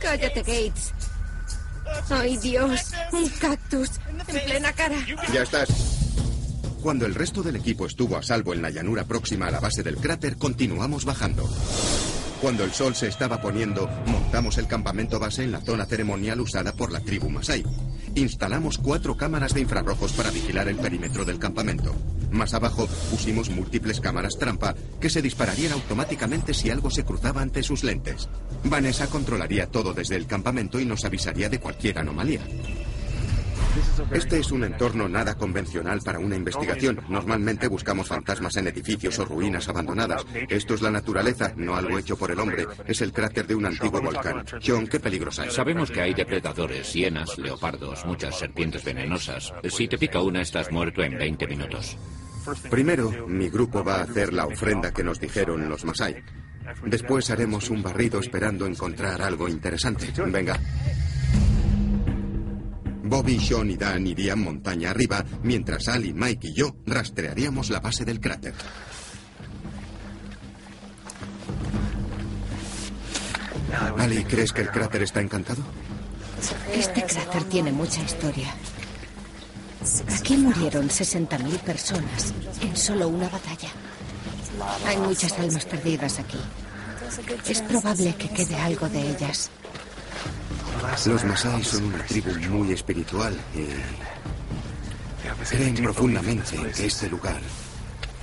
Cállate, 0.02 0.40
Gates. 0.40 0.94
Ay, 2.10 2.38
Dios. 2.38 2.92
Un 3.12 3.30
cactus. 3.30 3.90
En 4.28 4.46
plena 4.46 4.74
cara. 4.74 4.98
Ya 5.32 5.44
estás. 5.44 5.70
Cuando 6.82 7.06
el 7.06 7.16
resto 7.16 7.44
del 7.44 7.56
equipo 7.56 7.86
estuvo 7.86 8.18
a 8.18 8.24
salvo 8.24 8.54
en 8.54 8.62
la 8.62 8.70
llanura 8.70 9.06
próxima 9.06 9.48
a 9.48 9.52
la 9.52 9.60
base 9.60 9.84
del 9.84 9.98
cráter, 9.98 10.38
continuamos 10.38 11.06
bajando. 11.06 11.48
Cuando 12.44 12.66
el 12.66 12.74
sol 12.74 12.94
se 12.94 13.08
estaba 13.08 13.40
poniendo, 13.40 13.90
montamos 14.06 14.58
el 14.58 14.68
campamento 14.68 15.18
base 15.18 15.46
en 15.46 15.54
la 15.54 15.62
zona 15.62 15.86
ceremonial 15.86 16.42
usada 16.42 16.74
por 16.74 16.92
la 16.92 17.00
tribu 17.00 17.30
Masai. 17.30 17.64
Instalamos 18.16 18.80
cuatro 18.80 19.16
cámaras 19.16 19.54
de 19.54 19.62
infrarrojos 19.62 20.12
para 20.12 20.30
vigilar 20.30 20.68
el 20.68 20.76
perímetro 20.76 21.24
del 21.24 21.40
campamento. 21.40 21.96
Más 22.32 22.54
abajo 22.54 22.86
pusimos 23.10 23.50
múltiples 23.50 24.02
cámaras 24.02 24.38
trampa 24.38 24.76
que 25.00 25.10
se 25.10 25.22
dispararían 25.22 25.72
automáticamente 25.72 26.54
si 26.54 26.70
algo 26.70 26.92
se 26.92 27.06
cruzaba 27.06 27.42
ante 27.42 27.64
sus 27.64 27.86
lentes. 27.86 28.28
Vanessa 28.66 29.08
controlaría 29.08 29.68
todo 29.68 29.94
desde 29.94 30.18
el 30.18 30.28
campamento 30.28 30.82
y 30.82 30.86
nos 30.86 31.06
avisaría 31.06 31.48
de 31.48 31.62
cualquier 31.62 32.00
anomalía. 32.00 32.42
Este 34.12 34.40
es 34.40 34.52
un 34.52 34.64
entorno 34.64 35.10
nada 35.10 35.36
convencional 35.36 36.02
para 36.04 36.20
una 36.20 36.36
investigación. 36.36 37.00
Normalmente 37.10 37.68
buscamos 37.68 38.08
fantasmas 38.08 38.56
en 38.58 38.68
edificios 38.68 39.18
o 39.20 39.26
ruinas 39.26 39.68
abandonadas. 39.70 40.26
Esto 40.50 40.74
es 40.76 40.82
la 40.82 40.92
naturaleza, 40.92 41.54
no 41.56 41.76
algo 41.76 41.98
hecho 41.98 42.18
por 42.18 42.32
el 42.32 42.40
hombre. 42.40 42.68
Es 42.86 43.02
el 43.02 43.12
cráter 43.12 43.48
de 43.48 43.56
un 43.56 43.66
antiguo 43.66 44.02
volcán. 44.02 44.46
John, 44.66 44.88
¿qué 44.88 45.00
peligros 45.00 45.40
hay? 45.40 45.50
Sabemos 45.50 45.92
que 45.92 46.02
hay 46.02 46.14
depredadores, 46.14 46.94
hienas, 46.94 47.38
leopardos, 47.38 48.06
muchas 48.06 48.38
serpientes 48.38 48.84
venenosas. 48.84 49.54
Si 49.70 49.88
te 49.88 49.98
pica 49.98 50.22
una, 50.22 50.42
estás 50.42 50.72
muerto 50.72 51.04
en 51.04 51.18
20 51.18 51.48
minutos. 51.48 51.98
Primero, 52.70 53.28
mi 53.28 53.50
grupo 53.50 53.84
va 53.84 53.98
a 53.98 54.04
hacer 54.04 54.34
la 54.34 54.46
ofrenda 54.46 54.92
que 54.92 55.04
nos 55.04 55.20
dijeron 55.20 55.70
los 55.70 55.86
Masai. 55.86 56.24
Después 56.86 57.30
haremos 57.30 57.70
un 57.70 57.82
barrido 57.82 58.20
esperando 58.20 58.66
encontrar 58.66 59.22
algo 59.22 59.48
interesante. 59.48 60.12
Venga. 60.28 60.60
Bobby, 63.04 63.40
Sean 63.40 63.70
y 63.70 63.78
Dan 63.78 64.08
irían 64.08 64.42
montaña 64.42 64.92
arriba, 64.92 65.24
mientras 65.44 65.88
Ali, 65.88 66.14
Mike 66.14 66.48
y 66.48 66.54
yo 66.54 66.76
rastrearíamos 66.86 67.70
la 67.70 67.80
base 67.80 68.06
del 68.06 68.20
cráter. 68.20 68.54
Ali, 73.98 74.24
¿crees 74.24 74.54
que 74.54 74.62
el 74.62 74.70
cráter 74.70 75.04
está 75.04 75.20
encantado? 75.22 75.62
Este 76.74 77.04
cráter 77.04 77.44
tiene 77.46 77.72
mucha 77.72 78.02
historia. 78.02 78.54
Aquí 80.18 80.38
murieron 80.38 80.88
60.000 80.88 81.60
personas 81.60 82.34
en 82.62 82.76
solo 82.76 83.08
una 83.10 83.28
batalla. 83.28 83.70
Hay 84.88 84.98
muchas 84.98 85.38
almas 85.40 85.66
perdidas 85.66 86.20
aquí. 86.20 86.40
Es 87.48 87.62
probable 87.62 88.16
que 88.16 88.30
quede 88.30 88.56
algo 88.56 88.88
de 88.88 89.10
ellas. 89.12 89.50
Los 91.06 91.24
Masai 91.26 91.64
son 91.64 91.84
una 91.86 92.04
tribu 92.06 92.32
muy 92.50 92.72
espiritual 92.72 93.38
y 93.54 93.68
creen 95.50 95.76
profundamente 95.76 96.56
en 96.56 96.72
que 96.72 96.86
este 96.86 97.10
lugar 97.10 97.42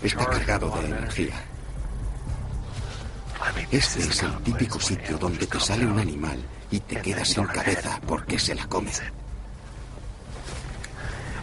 está 0.02 0.26
cargado 0.26 0.70
de 0.80 0.88
energía. 0.88 1.44
Este 3.70 4.00
es 4.00 4.22
el 4.22 4.36
típico 4.38 4.80
sitio 4.80 5.18
donde 5.18 5.46
te 5.46 5.60
sale 5.60 5.86
un 5.86 5.98
animal 5.98 6.38
y 6.70 6.80
te 6.80 7.00
quedas 7.00 7.28
sin 7.28 7.44
cabeza 7.44 8.00
porque 8.06 8.38
se 8.38 8.54
la 8.54 8.66
come. 8.66 8.90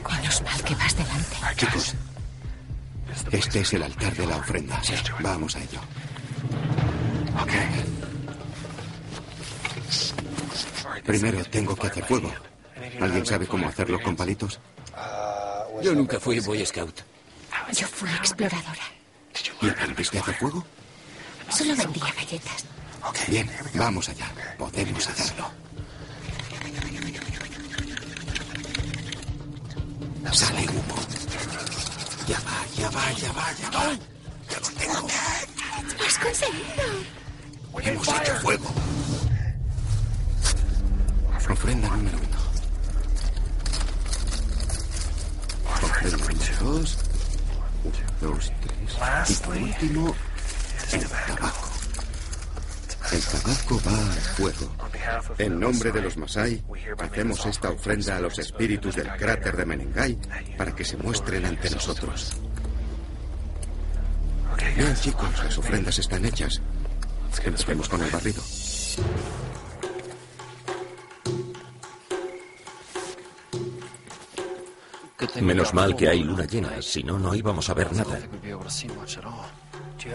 Menos 0.09 0.41
mal 0.41 0.63
que 0.63 0.75
vas 0.75 0.95
delante. 0.95 1.35
Chicos, 1.55 1.95
este 3.31 3.59
es 3.59 3.73
el 3.73 3.83
altar 3.83 4.13
de 4.15 4.25
la 4.25 4.37
ofrenda. 4.37 4.81
Vamos 5.21 5.55
a 5.55 5.59
ello. 5.59 5.81
Primero 11.05 11.43
tengo 11.45 11.75
que 11.75 11.87
hacer 11.87 12.05
fuego. 12.05 12.31
¿Alguien 13.01 13.25
sabe 13.25 13.47
cómo 13.47 13.67
hacerlo 13.67 14.01
con 14.01 14.15
palitos? 14.15 14.59
Yo 15.81 15.93
nunca 15.93 16.19
fui 16.19 16.39
Boy 16.39 16.65
Scout. 16.65 17.01
Yo 17.73 17.87
fui 17.87 18.09
exploradora. 18.09 18.83
¿Y 19.61 19.69
aprendiste 19.69 20.17
a 20.17 20.21
hacer 20.21 20.35
fuego? 20.35 20.65
Solo 21.49 21.75
vendía 21.75 22.05
galletas. 22.15 22.65
Bien, 23.27 23.49
vamos 23.75 24.09
allá. 24.09 24.27
Podemos 24.57 25.07
hacerlo. 25.07 25.49
Sale 30.31 30.67
humo. 30.67 30.95
Ya 32.27 32.39
va, 32.39 32.65
ya 32.75 32.89
va, 32.89 33.11
ya 33.13 33.31
va, 33.31 33.53
ya 33.53 33.69
va. 33.71 33.97
Ya 34.49 34.59
lo 34.59 34.67
tengo. 34.77 35.07
¡Lo 35.97 36.05
has 36.05 36.17
conseguido! 36.19 36.83
Hemos 37.81 38.07
hecho 38.07 38.35
fuego. 38.41 38.65
Ofrenda 41.49 41.89
número 41.89 42.17
uno. 42.17 42.37
Ofrenda 45.81 46.17
número 46.17 46.39
dos. 46.61 46.97
Dos, 48.21 48.51
tres. 48.61 49.29
Y 49.29 49.33
por 49.43 49.57
último, 49.57 50.15
el 50.91 51.07
tabaco. 51.07 51.69
El 53.11 53.21
tabaco 53.21 53.81
va 53.85 54.13
al 54.13 54.21
fuego. 54.21 54.75
En 55.37 55.59
nombre 55.59 55.91
de 55.91 56.01
los 56.01 56.17
Masai, 56.17 56.63
hacemos 56.99 57.45
esta 57.45 57.69
ofrenda 57.69 58.17
a 58.17 58.19
los 58.19 58.37
espíritus 58.39 58.95
del 58.95 59.09
cráter 59.15 59.55
de 59.55 59.65
Menengai 59.65 60.17
para 60.57 60.75
que 60.75 60.83
se 60.83 60.97
muestren 60.97 61.45
ante 61.45 61.69
nosotros. 61.69 62.33
Bien, 64.75 64.95
chicos, 64.95 65.43
las 65.43 65.57
ofrendas 65.57 65.97
están 65.99 66.25
hechas. 66.25 66.61
Vemos 67.67 67.87
con 67.87 68.01
el 68.03 68.11
barrido. 68.11 68.41
Menos 75.41 75.73
mal 75.73 75.95
que 75.95 76.07
hay 76.07 76.23
luna 76.23 76.45
llena, 76.45 76.81
si 76.81 77.03
no, 77.03 77.17
no 77.17 77.33
íbamos 77.33 77.69
a 77.69 77.73
ver 77.73 77.91
nada. 77.93 78.19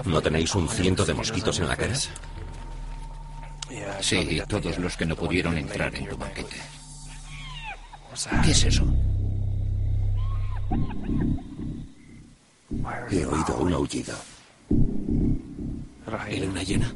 ¿No 0.05 0.21
tenéis 0.21 0.55
un 0.55 0.69
ciento 0.69 1.05
de 1.05 1.15
mosquitos 1.15 1.59
en 1.59 1.69
la 1.69 1.77
cara? 1.77 1.95
Sí, 4.01 4.41
todos 4.49 4.79
los 4.79 4.97
que 4.97 5.07
no 5.07 5.17
pudieron 5.17 5.59
entrar 5.59 5.95
en 5.95 6.09
tu 6.09 6.17
banquete. 6.17 6.57
¿Qué 8.45 8.51
es 8.51 8.65
eso? 8.65 8.85
He 13.11 13.27
oído 13.27 13.57
un 13.59 13.73
aullido. 13.73 14.15
¿Y 16.31 16.37
luna 16.41 16.63
llena? 16.63 16.95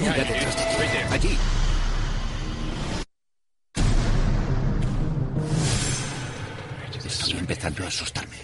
Mira 0.00 0.12
detrás 0.14 0.56
de 0.56 0.64
ti. 0.64 0.98
Allí. 1.10 1.38
Estoy 7.06 7.38
empezando 7.38 7.84
a 7.84 7.86
asustarme. 7.86 8.36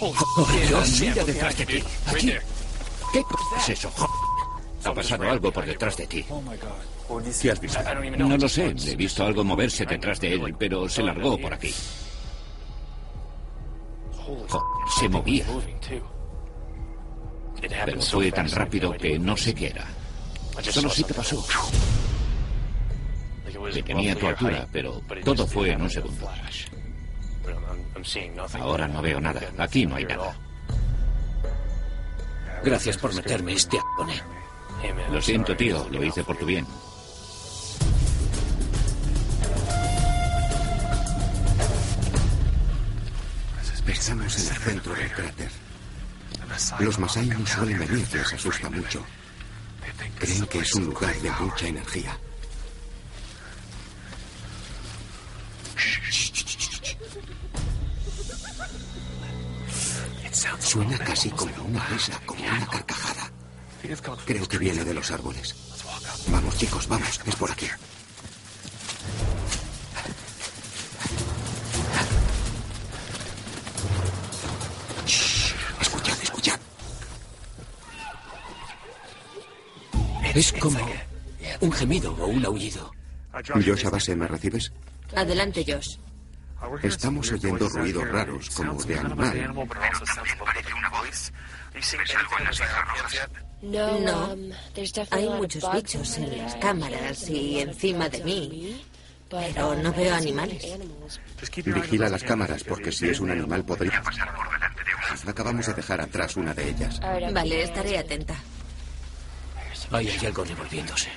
Oh, 0.00 0.12
Dios, 0.68 1.00
mira 1.00 1.24
detrás 1.24 1.56
de 1.58 1.66
ti. 1.66 1.84
Aquí. 2.06 2.32
¿Qué 3.12 3.24
es 3.58 3.68
eso? 3.68 3.90
Ha 4.84 4.92
pasado 4.92 5.30
algo 5.30 5.52
por 5.52 5.66
detrás 5.66 5.96
de 5.96 6.06
ti. 6.06 6.24
¿Qué 7.40 7.50
has 7.50 7.60
visto? 7.60 7.78
No 8.16 8.36
lo 8.36 8.48
sé. 8.48 8.74
He 8.86 8.96
visto 8.96 9.24
algo 9.24 9.44
moverse 9.44 9.84
detrás 9.84 10.18
de 10.20 10.34
él, 10.34 10.56
pero 10.58 10.88
se 10.88 11.02
largó 11.02 11.38
por 11.38 11.52
aquí. 11.52 11.72
Jo, 14.16 14.46
se 14.98 15.08
movía. 15.08 15.44
Pero 17.84 18.00
fue 18.00 18.32
tan 18.32 18.50
rápido 18.50 18.92
que 18.92 19.18
no 19.18 19.36
sé 19.36 19.54
qué 19.54 19.68
era. 19.68 19.86
Solo 20.62 20.90
sí 20.90 21.04
te 21.04 21.14
pasó. 21.14 21.44
Que 23.72 23.82
tenía 23.82 24.14
tu 24.14 24.26
altura, 24.26 24.68
pero 24.70 25.02
todo 25.24 25.46
fue 25.46 25.72
en 25.72 25.82
un 25.82 25.90
segundo. 25.90 26.30
Ahora 28.54 28.86
no 28.88 29.02
veo 29.02 29.20
nada. 29.20 29.40
Aquí 29.58 29.86
no 29.86 29.96
hay 29.96 30.04
nada. 30.04 30.36
Gracias 32.62 32.96
por 32.98 33.14
meterme 33.14 33.52
este 33.54 33.78
acone. 33.78 34.20
Lo 35.10 35.20
siento, 35.20 35.56
tío. 35.56 35.88
Lo 35.90 36.02
hice 36.04 36.22
por 36.24 36.36
tu 36.36 36.46
bien. 36.46 36.66
Estamos 44.04 44.36
en 44.36 44.52
el 44.52 44.60
centro 44.60 44.94
del 44.94 45.10
cráter. 45.12 45.63
Los 46.78 46.98
Masai 46.98 47.26
no 47.26 47.46
suelen 47.46 47.78
venir, 47.78 48.06
les 48.12 48.32
asusta 48.32 48.70
mucho. 48.70 49.04
Creen 50.18 50.46
que 50.46 50.58
es 50.58 50.74
un 50.74 50.86
lugar 50.86 51.14
de 51.16 51.30
mucha 51.32 51.66
energía. 51.68 52.18
Suena 60.60 60.98
casi 60.98 61.30
como 61.30 61.64
una 61.64 61.84
risa, 61.86 62.20
como 62.26 62.42
una 62.42 62.66
carcajada. 62.66 63.30
Creo 64.24 64.48
que 64.48 64.58
viene 64.58 64.84
de 64.84 64.94
los 64.94 65.10
árboles. 65.10 65.54
Vamos, 66.28 66.56
chicos, 66.56 66.88
vamos, 66.88 67.20
es 67.26 67.36
por 67.36 67.50
aquí. 67.50 67.68
Es 80.34 80.52
como 80.52 80.78
un 81.60 81.72
gemido 81.72 82.12
o 82.14 82.26
un 82.26 82.44
aullido. 82.44 82.92
Josh 83.32 83.84
Base, 83.84 84.16
¿me 84.16 84.26
recibes? 84.26 84.72
Adelante, 85.14 85.64
Josh. 85.66 85.96
Estamos 86.82 87.30
oyendo 87.30 87.68
ruidos 87.68 88.08
raros, 88.08 88.50
como 88.50 88.82
de 88.82 88.98
animal. 88.98 89.54
No. 93.62 94.36
Hay 95.10 95.28
muchos 95.28 95.72
bichos 95.72 96.18
en 96.18 96.38
las 96.38 96.54
cámaras 96.56 97.28
y 97.28 97.60
encima 97.60 98.08
de 98.08 98.24
mí. 98.24 98.84
Pero 99.28 99.74
no 99.76 99.92
veo 99.92 100.14
animales. 100.14 100.64
Vigila 101.64 102.08
las 102.08 102.22
cámaras, 102.22 102.62
porque 102.64 102.92
si 102.92 103.08
es 103.08 103.20
un 103.20 103.30
animal 103.30 103.64
podría 103.64 104.02
pasar 104.02 104.34
por 104.34 104.50
delante 104.52 104.82
de 104.84 104.94
una. 104.94 105.30
Acabamos 105.30 105.66
de 105.66 105.74
dejar 105.74 106.00
atrás 106.00 106.36
una 106.36 106.54
de 106.54 106.68
ellas. 106.68 107.00
Vale, 107.00 107.62
estaré 107.62 107.98
atenta. 107.98 108.36
Ahí 109.90 110.08
hay 110.08 110.26
algo 110.26 110.44
revolviéndose. 110.44 111.08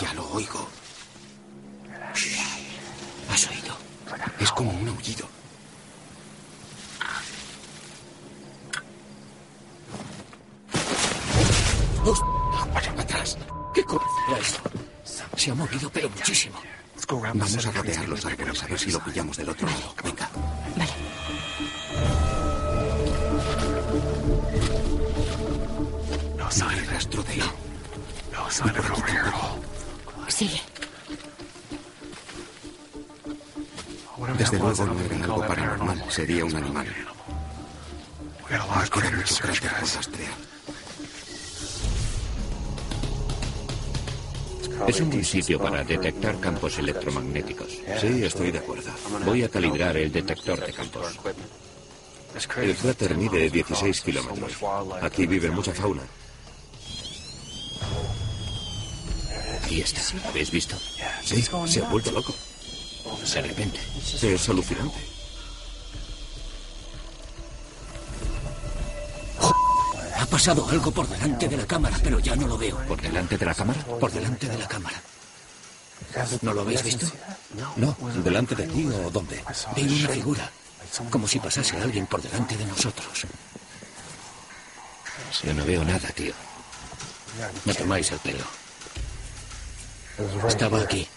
Ya 0.00 0.14
lo 0.14 0.28
oigo. 0.30 0.68
¿Has 3.30 3.48
oído? 3.48 3.76
Es 4.40 4.50
como 4.52 4.70
un 4.70 4.88
aullido. 4.88 5.28
Vaya 12.72 12.90
para 12.90 13.02
atrás. 13.02 13.38
¿Qué 13.74 13.84
coño 13.84 14.02
era 14.28 14.38
esto? 14.38 14.60
Se 15.36 15.50
ha 15.50 15.54
movido, 15.54 15.90
pero 15.90 16.08
muchísimo. 16.10 16.60
Vamos 17.08 17.66
a 17.66 17.70
rodear 17.72 18.08
los 18.08 18.24
árboles 18.24 18.62
a 18.62 18.66
ver 18.66 18.78
si 18.78 18.90
lo 18.90 19.00
pillamos 19.00 19.36
del 19.36 19.48
otro 19.48 19.66
lado. 19.66 19.94
Venga. 20.02 20.30
No 26.38 26.68
hay 26.68 26.80
rastro 26.80 27.22
de 27.24 27.34
él. 27.34 27.42
Ni 27.42 27.42
por 27.42 27.50
aquí 27.50 27.52
tampoco. 28.32 28.43
Sigue. 30.28 30.60
Desde 34.38 34.58
luego 34.60 34.86
no 34.86 35.00
era 35.00 35.24
algo 35.24 35.40
paranormal, 35.46 36.04
sería 36.08 36.44
un 36.44 36.54
animal. 36.54 36.86
Nos 38.48 38.90
queda 38.90 39.10
mucho 39.10 39.34
cráter 39.40 39.72
por 39.72 39.88
rastrear. 39.94 40.32
Es 44.86 45.00
un 45.00 45.10
buen 45.10 45.24
sitio 45.24 45.58
para 45.58 45.82
detectar 45.82 46.38
campos 46.38 46.78
electromagnéticos. 46.78 47.68
Sí, 48.00 48.24
estoy 48.24 48.52
de 48.52 48.58
acuerdo. 48.58 48.90
Voy 49.24 49.42
a 49.42 49.48
calibrar 49.48 49.96
el 49.96 50.12
detector 50.12 50.64
de 50.64 50.72
campos. 50.72 51.18
El 52.56 52.76
cráter 52.76 53.16
mide 53.16 53.50
16 53.50 54.00
kilómetros. 54.00 54.52
Aquí 55.02 55.26
vive 55.26 55.50
mucha 55.50 55.72
fauna. 55.72 56.02
Ahí 59.74 59.80
está. 59.80 60.00
¿Habéis 60.28 60.52
visto? 60.52 60.76
Sí, 61.24 61.42
se 61.42 61.80
ha 61.80 61.88
vuelto 61.88 62.12
loco. 62.12 62.32
De 63.34 63.42
repente. 63.42 63.80
Es 64.22 64.48
alucinante. 64.48 64.98
Ha 70.16 70.26
pasado 70.26 70.68
algo 70.70 70.92
por 70.92 71.08
delante 71.08 71.48
de 71.48 71.56
la 71.56 71.66
cámara, 71.66 71.98
pero 72.04 72.20
ya 72.20 72.36
no 72.36 72.46
lo 72.46 72.56
veo. 72.56 72.78
¿Por 72.86 73.02
delante 73.02 73.36
de 73.36 73.46
la 73.46 73.54
cámara? 73.54 73.80
Por 73.98 74.12
delante 74.12 74.46
de 74.46 74.58
la 74.58 74.68
cámara. 74.68 75.02
¿No 76.42 76.54
lo 76.54 76.60
habéis 76.60 76.84
visto? 76.84 77.06
No, 77.74 77.96
delante 78.22 78.54
de 78.54 78.68
ti 78.68 78.86
o 78.86 79.10
dónde. 79.10 79.42
Veo 79.74 79.86
una 79.86 80.08
figura, 80.08 80.52
como 81.10 81.26
si 81.26 81.40
pasase 81.40 81.76
alguien 81.78 82.06
por 82.06 82.22
delante 82.22 82.56
de 82.56 82.66
nosotros. 82.66 83.26
Yo 85.42 85.52
no 85.52 85.64
veo 85.64 85.84
nada, 85.84 86.08
tío. 86.10 86.32
Me 87.64 87.74
tomáis 87.74 88.12
el 88.12 88.20
pelo. 88.20 88.44
Estaba 90.48 90.80
aquí. 90.80 91.08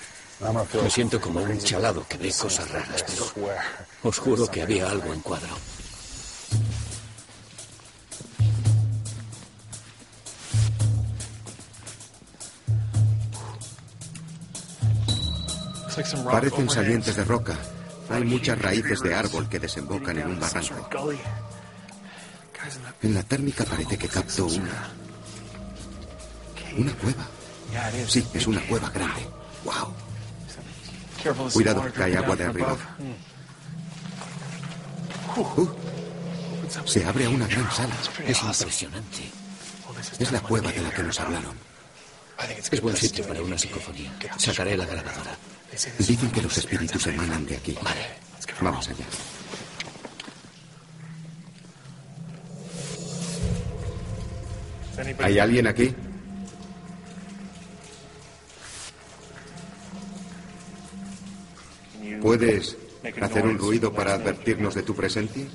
Me 0.81 0.89
siento 0.89 1.19
como 1.19 1.41
un 1.41 1.59
chalado 1.59 2.05
que 2.07 2.17
ve 2.17 2.31
cosas 2.31 2.69
raras, 2.69 3.03
pero 3.07 3.31
os 4.03 4.17
juro 4.17 4.47
que 4.49 4.61
había 4.61 4.89
algo 4.89 5.13
en 5.13 5.19
cuadro. 5.21 5.55
Parecen 16.29 16.69
salientes 16.69 17.15
de 17.15 17.23
roca. 17.23 17.57
Hay 18.09 18.23
muchas 18.23 18.59
raíces 18.59 18.99
de 19.01 19.15
árbol 19.15 19.49
que 19.49 19.59
desembocan 19.59 20.17
en 20.19 20.27
un 20.27 20.39
barranco. 20.39 21.11
En 23.01 23.13
la 23.13 23.23
térmica 23.23 23.65
parece 23.65 23.97
que 23.97 24.07
capto 24.07 24.45
una. 24.45 24.91
Una 26.77 26.93
cueva. 26.93 27.36
Sí, 28.07 28.25
es 28.33 28.47
una 28.47 28.61
cueva 28.67 28.89
grande. 28.89 29.27
¡Wow! 29.63 29.93
Cuidado, 31.51 31.85
cae 31.93 32.17
agua 32.17 32.35
de 32.35 32.45
arriba. 32.45 32.77
Uh, 35.35 35.67
se 36.85 37.05
abre 37.05 37.25
a 37.25 37.29
una 37.29 37.47
gran 37.47 37.69
sala. 37.71 37.95
Es 38.25 38.41
impresionante. 38.41 39.31
Es 40.19 40.31
la 40.31 40.39
cueva 40.41 40.71
de 40.71 40.81
la 40.81 40.91
que 40.91 41.03
nos 41.03 41.19
hablaron. 41.19 41.55
Es 42.71 42.81
buen 42.81 42.95
sitio 42.95 43.27
para 43.27 43.41
una 43.41 43.57
psicofonía. 43.57 44.11
Sacaré 44.37 44.77
la 44.77 44.85
grabadora. 44.85 45.37
Dicen 45.99 46.31
que 46.31 46.41
los 46.41 46.57
espíritus 46.57 47.07
emanan 47.07 47.45
de 47.45 47.57
aquí. 47.57 47.77
Vale. 47.81 48.07
Vamos 48.61 48.87
allá. 48.87 49.05
¿Hay 55.19 55.39
alguien 55.39 55.67
aquí? 55.67 55.93
¿Puedes 62.21 62.77
hacer 63.21 63.45
un 63.45 63.57
ruido 63.57 63.93
para 63.93 64.13
advertirnos 64.13 64.75
de 64.75 64.83
tu 64.83 64.95
presencia? 64.95 65.45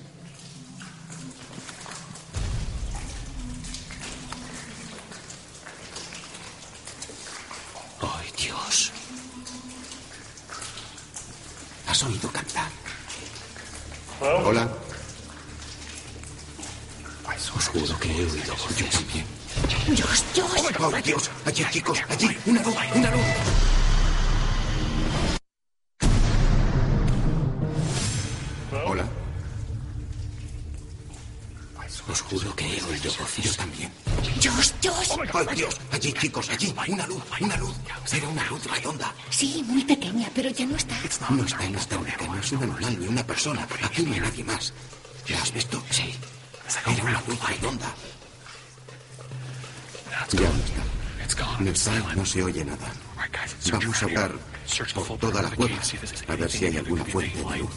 Os 32.13 32.21
juro 32.21 32.55
que 32.55 32.67
he 32.67 32.83
oído 32.85 33.11
voces. 33.19 33.45
Yo 33.45 33.55
también. 33.55 33.91
Josh, 34.37 34.71
Josh. 34.85 35.17
¡Oh, 35.33 35.55
Dios! 35.55 35.81
Allí, 35.91 36.13
chicos, 36.13 36.47
allí. 36.51 36.75
Una 36.89 37.07
luz, 37.07 37.23
una 37.41 37.57
luz. 37.57 37.75
Era 38.13 38.29
una 38.29 38.45
luz 38.51 38.63
redonda. 38.67 39.15
Sí, 39.31 39.65
muy 39.67 39.83
pequeña, 39.83 40.29
pero 40.35 40.51
ya 40.51 40.67
no 40.67 40.77
está. 40.77 40.95
No 41.31 41.43
está 41.43 41.65
en 41.65 41.75
esta 41.75 41.97
única, 41.97 42.27
no 42.27 42.39
es 42.39 42.53
un 42.53 42.65
animal 42.65 43.01
ni 43.01 43.07
una 43.09 43.27
persona. 43.27 43.67
Aquí 43.83 44.03
no 44.03 44.13
hay 44.13 44.21
nadie 44.21 44.45
más. 44.45 44.75
¿La 45.27 45.41
has 45.41 45.53
visto? 45.53 45.83
Sí. 45.89 46.15
Era 46.87 47.03
una 47.03 47.23
luz 47.27 47.49
redonda. 47.49 47.95
Ya 50.33 50.51
no 50.51 50.65
está. 51.27 51.61
No 51.61 51.71
está, 51.71 52.15
no 52.15 52.27
se 52.27 52.43
oye 52.43 52.63
nada. 52.63 52.93
Vamos 53.73 54.03
a 54.03 54.05
hablar 54.05 54.33
por 54.95 55.19
toda 55.19 55.41
la 55.43 55.51
cueva 55.51 55.79
a 56.29 56.37
ver 56.37 56.51
si 56.51 56.67
hay 56.67 56.77
alguna 56.77 57.05
fuente 57.07 57.39
de 57.39 57.59
luz. 57.59 57.71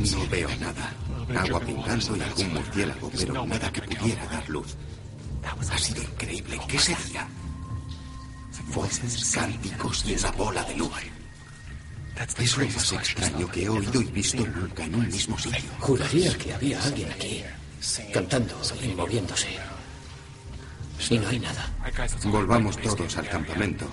No 0.00 0.26
veo 0.28 0.48
nada. 0.60 0.94
Agua 1.38 1.60
pingando 1.60 2.16
y 2.16 2.20
algún 2.22 2.54
murciélago, 2.54 3.10
pero 3.10 3.46
nada 3.46 3.72
que 3.72 3.82
pudiera 3.82 4.26
dar 4.26 4.48
luz. 4.48 4.76
Ha 5.44 5.78
sido 5.78 6.02
increíble. 6.02 6.58
¿Qué 6.68 6.78
sería? 6.78 7.28
Voces, 8.74 9.32
cánticos 9.34 10.04
y 10.06 10.14
una 10.14 10.30
bola 10.32 10.64
de 10.64 10.76
luz. 10.76 10.90
Es 12.38 12.56
lo 12.56 12.66
más 12.66 12.92
extraño 12.92 13.50
que 13.50 13.64
he 13.64 13.68
oído 13.68 14.00
y 14.00 14.04
visto 14.04 14.46
nunca 14.46 14.84
en 14.84 14.94
un 14.94 15.08
mismo 15.08 15.38
sitio. 15.38 15.70
Juraría 15.78 16.36
que 16.36 16.52
había 16.52 16.82
alguien 16.82 17.10
aquí, 17.10 17.42
cantando 18.12 18.60
y 18.82 18.88
moviéndose. 18.88 19.58
Y 21.08 21.18
no 21.18 21.28
hay 21.28 21.40
nada. 21.40 21.66
Volvamos 22.24 22.76
todos 22.78 23.16
al 23.16 23.28
campamento. 23.28 23.86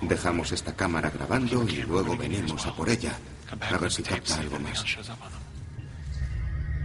Dejamos 0.00 0.52
esta 0.52 0.74
cámara 0.74 1.10
grabando 1.10 1.64
y 1.68 1.82
luego 1.82 2.16
venimos 2.16 2.66
a 2.66 2.74
por 2.74 2.88
ella. 2.88 3.16
A 3.60 3.78
ver 3.78 3.92
si 3.92 4.02
capta 4.02 4.40
algo 4.40 4.58
más. 4.58 4.84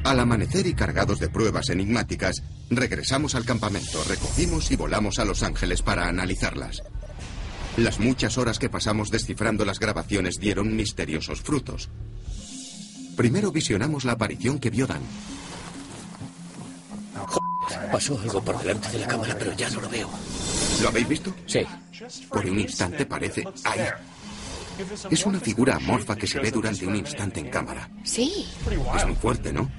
Al 0.03 0.19
amanecer 0.19 0.67
y 0.67 0.73
cargados 0.73 1.19
de 1.19 1.29
pruebas 1.29 1.69
enigmáticas, 1.69 2.43
regresamos 2.69 3.35
al 3.35 3.45
campamento, 3.45 4.03
recogimos 4.03 4.69
y 4.71 4.75
volamos 4.75 5.17
a 5.19 5.25
Los 5.25 5.43
Ángeles 5.43 5.81
para 5.81 6.07
analizarlas. 6.07 6.83
Las 7.77 7.99
muchas 7.99 8.37
horas 8.37 8.59
que 8.59 8.69
pasamos 8.69 9.09
descifrando 9.09 9.65
las 9.65 9.79
grabaciones 9.79 10.39
dieron 10.39 10.75
misteriosos 10.75 11.41
frutos. 11.41 11.89
Primero 13.15 13.51
visionamos 13.51 14.03
la 14.03 14.13
aparición 14.13 14.59
que 14.59 14.69
vio 14.69 14.87
Dan. 14.87 15.01
Pasó 17.91 18.19
algo 18.19 18.43
por 18.43 18.59
delante 18.59 18.89
de 18.89 18.99
la 18.99 19.07
cámara, 19.07 19.35
pero 19.37 19.53
ya 19.53 19.69
no 19.69 19.81
lo 19.81 19.89
veo. 19.89 20.09
¿Lo 20.81 20.89
habéis 20.89 21.07
visto? 21.07 21.33
Sí. 21.45 21.61
Por 22.29 22.45
un 22.45 22.59
instante 22.59 23.05
parece... 23.05 23.43
¡Ahí! 23.63 23.87
Es 25.09 25.25
una 25.25 25.39
figura 25.39 25.75
amorfa 25.75 26.15
que 26.15 26.27
se 26.27 26.39
ve 26.39 26.51
durante 26.51 26.85
un 26.85 26.95
instante 26.95 27.39
en 27.39 27.49
cámara. 27.49 27.89
Sí. 28.03 28.47
Es 28.97 29.05
muy 29.05 29.15
fuerte, 29.15 29.53
¿no? 29.53 29.69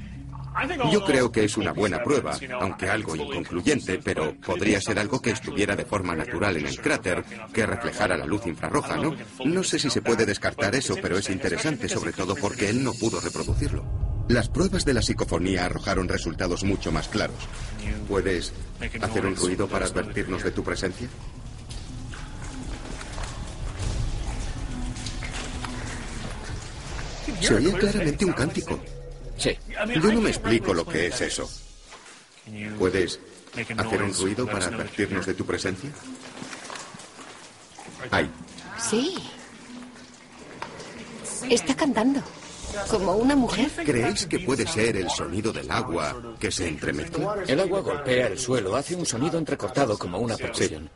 Yo 0.92 1.04
creo 1.04 1.32
que 1.32 1.44
es 1.44 1.56
una 1.56 1.72
buena 1.72 2.02
prueba, 2.02 2.38
aunque 2.60 2.88
algo 2.88 3.16
inconcluyente, 3.16 3.98
pero 4.02 4.34
podría 4.40 4.80
ser 4.80 4.98
algo 4.98 5.20
que 5.20 5.30
estuviera 5.30 5.74
de 5.74 5.84
forma 5.84 6.14
natural 6.14 6.56
en 6.56 6.66
el 6.66 6.80
cráter, 6.80 7.24
que 7.52 7.66
reflejara 7.66 8.16
la 8.16 8.24
luz 8.24 8.46
infrarroja, 8.46 8.96
¿no? 8.96 9.14
No 9.44 9.64
sé 9.64 9.78
si 9.78 9.90
se 9.90 10.02
puede 10.02 10.26
descartar 10.26 10.74
eso, 10.74 10.96
pero 11.02 11.18
es 11.18 11.28
interesante, 11.30 11.88
sobre 11.88 12.12
todo 12.12 12.34
porque 12.36 12.68
él 12.68 12.84
no 12.84 12.92
pudo 12.92 13.20
reproducirlo. 13.20 13.84
Las 14.28 14.48
pruebas 14.48 14.84
de 14.84 14.94
la 14.94 15.02
psicofonía 15.02 15.66
arrojaron 15.66 16.08
resultados 16.08 16.64
mucho 16.64 16.90
más 16.90 17.08
claros. 17.08 17.36
¿Puedes 18.08 18.52
hacer 19.02 19.26
un 19.26 19.36
ruido 19.36 19.68
para 19.68 19.86
advertirnos 19.86 20.42
de 20.42 20.50
tu 20.50 20.62
presencia? 20.62 21.08
Se 27.40 27.54
oía 27.54 27.76
claramente 27.76 28.24
un 28.24 28.32
cántico. 28.32 28.80
Sí. 29.36 29.56
Yo 29.94 30.12
no 30.12 30.20
me 30.20 30.30
explico 30.30 30.72
lo 30.74 30.86
que 30.86 31.08
es 31.08 31.20
eso. 31.20 31.48
¿Puedes 32.78 33.20
hacer 33.76 34.02
un 34.02 34.14
ruido 34.14 34.46
para 34.46 34.66
advertirnos 34.66 35.26
de 35.26 35.34
tu 35.34 35.44
presencia? 35.44 35.90
Ahí. 38.10 38.30
Sí. 38.78 39.14
Está 41.48 41.74
cantando. 41.74 42.20
Como 42.90 43.12
una 43.12 43.36
mujer. 43.36 43.70
¿Creéis 43.84 44.26
que 44.26 44.40
puede 44.40 44.66
ser 44.66 44.96
el 44.96 45.08
sonido 45.08 45.52
del 45.52 45.70
agua 45.70 46.36
que 46.40 46.50
se 46.50 46.66
entremezcla? 46.68 47.36
El 47.46 47.60
agua 47.60 47.80
golpea 47.80 48.26
el 48.28 48.38
suelo, 48.38 48.74
hace 48.74 48.96
un 48.96 49.06
sonido 49.06 49.38
entrecortado 49.38 49.96
como 49.96 50.18
una 50.18 50.36
percusión. 50.36 50.90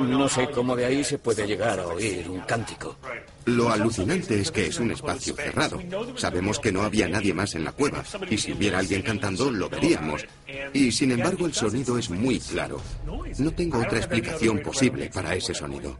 No 0.00 0.28
sé 0.28 0.50
cómo 0.50 0.76
de 0.76 0.84
ahí 0.84 1.04
se 1.04 1.18
puede 1.18 1.46
llegar 1.46 1.78
a 1.80 1.86
oír 1.86 2.28
un 2.28 2.40
cántico. 2.40 2.96
Lo 3.46 3.70
alucinante 3.70 4.40
es 4.40 4.50
que 4.50 4.66
es 4.66 4.78
un 4.80 4.90
espacio 4.90 5.34
cerrado. 5.34 5.80
Sabemos 6.16 6.58
que 6.58 6.72
no 6.72 6.82
había 6.82 7.08
nadie 7.08 7.32
más 7.32 7.54
en 7.54 7.64
la 7.64 7.72
cueva, 7.72 8.02
y 8.28 8.36
si 8.36 8.52
hubiera 8.52 8.78
alguien 8.78 9.02
cantando, 9.02 9.50
lo 9.50 9.68
veríamos. 9.68 10.24
Y 10.72 10.90
sin 10.90 11.12
embargo, 11.12 11.46
el 11.46 11.54
sonido 11.54 11.96
es 11.98 12.10
muy 12.10 12.40
claro. 12.40 12.80
No 13.38 13.52
tengo 13.52 13.78
otra 13.78 13.98
explicación 13.98 14.60
posible 14.60 15.10
para 15.10 15.34
ese 15.34 15.54
sonido. 15.54 15.96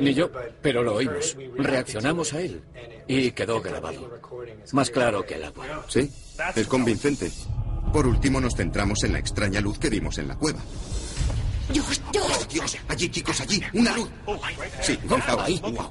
Ni 0.00 0.14
yo, 0.14 0.30
pero 0.62 0.82
lo 0.82 0.94
oímos. 0.94 1.36
Reaccionamos 1.56 2.32
a 2.32 2.40
él 2.40 2.62
y 3.06 3.30
quedó 3.32 3.60
grabado. 3.60 4.20
Más 4.72 4.90
claro 4.90 5.24
que 5.24 5.34
el 5.34 5.44
agua. 5.44 5.84
Sí, 5.88 6.10
es 6.54 6.66
convincente. 6.66 7.30
Por 7.92 8.06
último, 8.06 8.40
nos 8.40 8.56
centramos 8.56 9.04
en 9.04 9.12
la 9.12 9.20
extraña 9.20 9.60
luz 9.60 9.78
que 9.78 9.90
vimos 9.90 10.18
en 10.18 10.28
la 10.28 10.36
cueva. 10.36 10.60
Dios, 11.74 12.00
Dios. 12.12 12.26
¡Oh, 12.30 12.44
Dios! 12.44 12.76
Allí, 12.88 13.08
chicos, 13.08 13.40
allí. 13.40 13.60
¡Una 13.72 13.96
luz! 13.96 14.08
Sí, 14.80 14.96
fijaos. 14.96 15.42
Ahí. 15.42 15.60
Wow. 15.60 15.90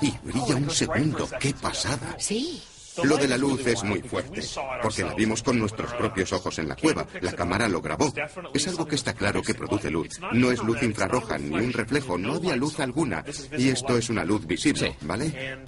Y 0.00 0.10
brilla 0.24 0.56
un 0.56 0.70
segundo. 0.70 1.28
¡Qué 1.38 1.52
pasada! 1.52 2.16
Sí. 2.18 2.62
Lo 3.04 3.18
de 3.18 3.28
la 3.28 3.36
luz 3.36 3.66
es 3.66 3.84
muy 3.84 4.00
fuerte, 4.00 4.42
porque 4.82 5.04
la 5.04 5.12
vimos 5.12 5.42
con 5.42 5.58
nuestros 5.58 5.92
propios 5.92 6.32
ojos 6.32 6.58
en 6.58 6.68
la 6.68 6.76
cueva. 6.76 7.06
La 7.20 7.32
cámara 7.32 7.68
lo 7.68 7.82
grabó. 7.82 8.10
Es 8.54 8.66
algo 8.68 8.86
que 8.86 8.94
está 8.94 9.12
claro 9.12 9.42
que 9.42 9.54
produce 9.54 9.90
luz. 9.90 10.18
No 10.32 10.50
es 10.50 10.62
luz 10.62 10.82
infrarroja 10.82 11.36
ni 11.36 11.54
un 11.56 11.74
reflejo, 11.74 12.16
no 12.16 12.36
había 12.36 12.56
luz 12.56 12.80
alguna. 12.80 13.22
Y 13.58 13.68
esto 13.68 13.98
es 13.98 14.08
una 14.08 14.24
luz 14.24 14.46
visible, 14.46 14.96
¿vale? 15.02 15.58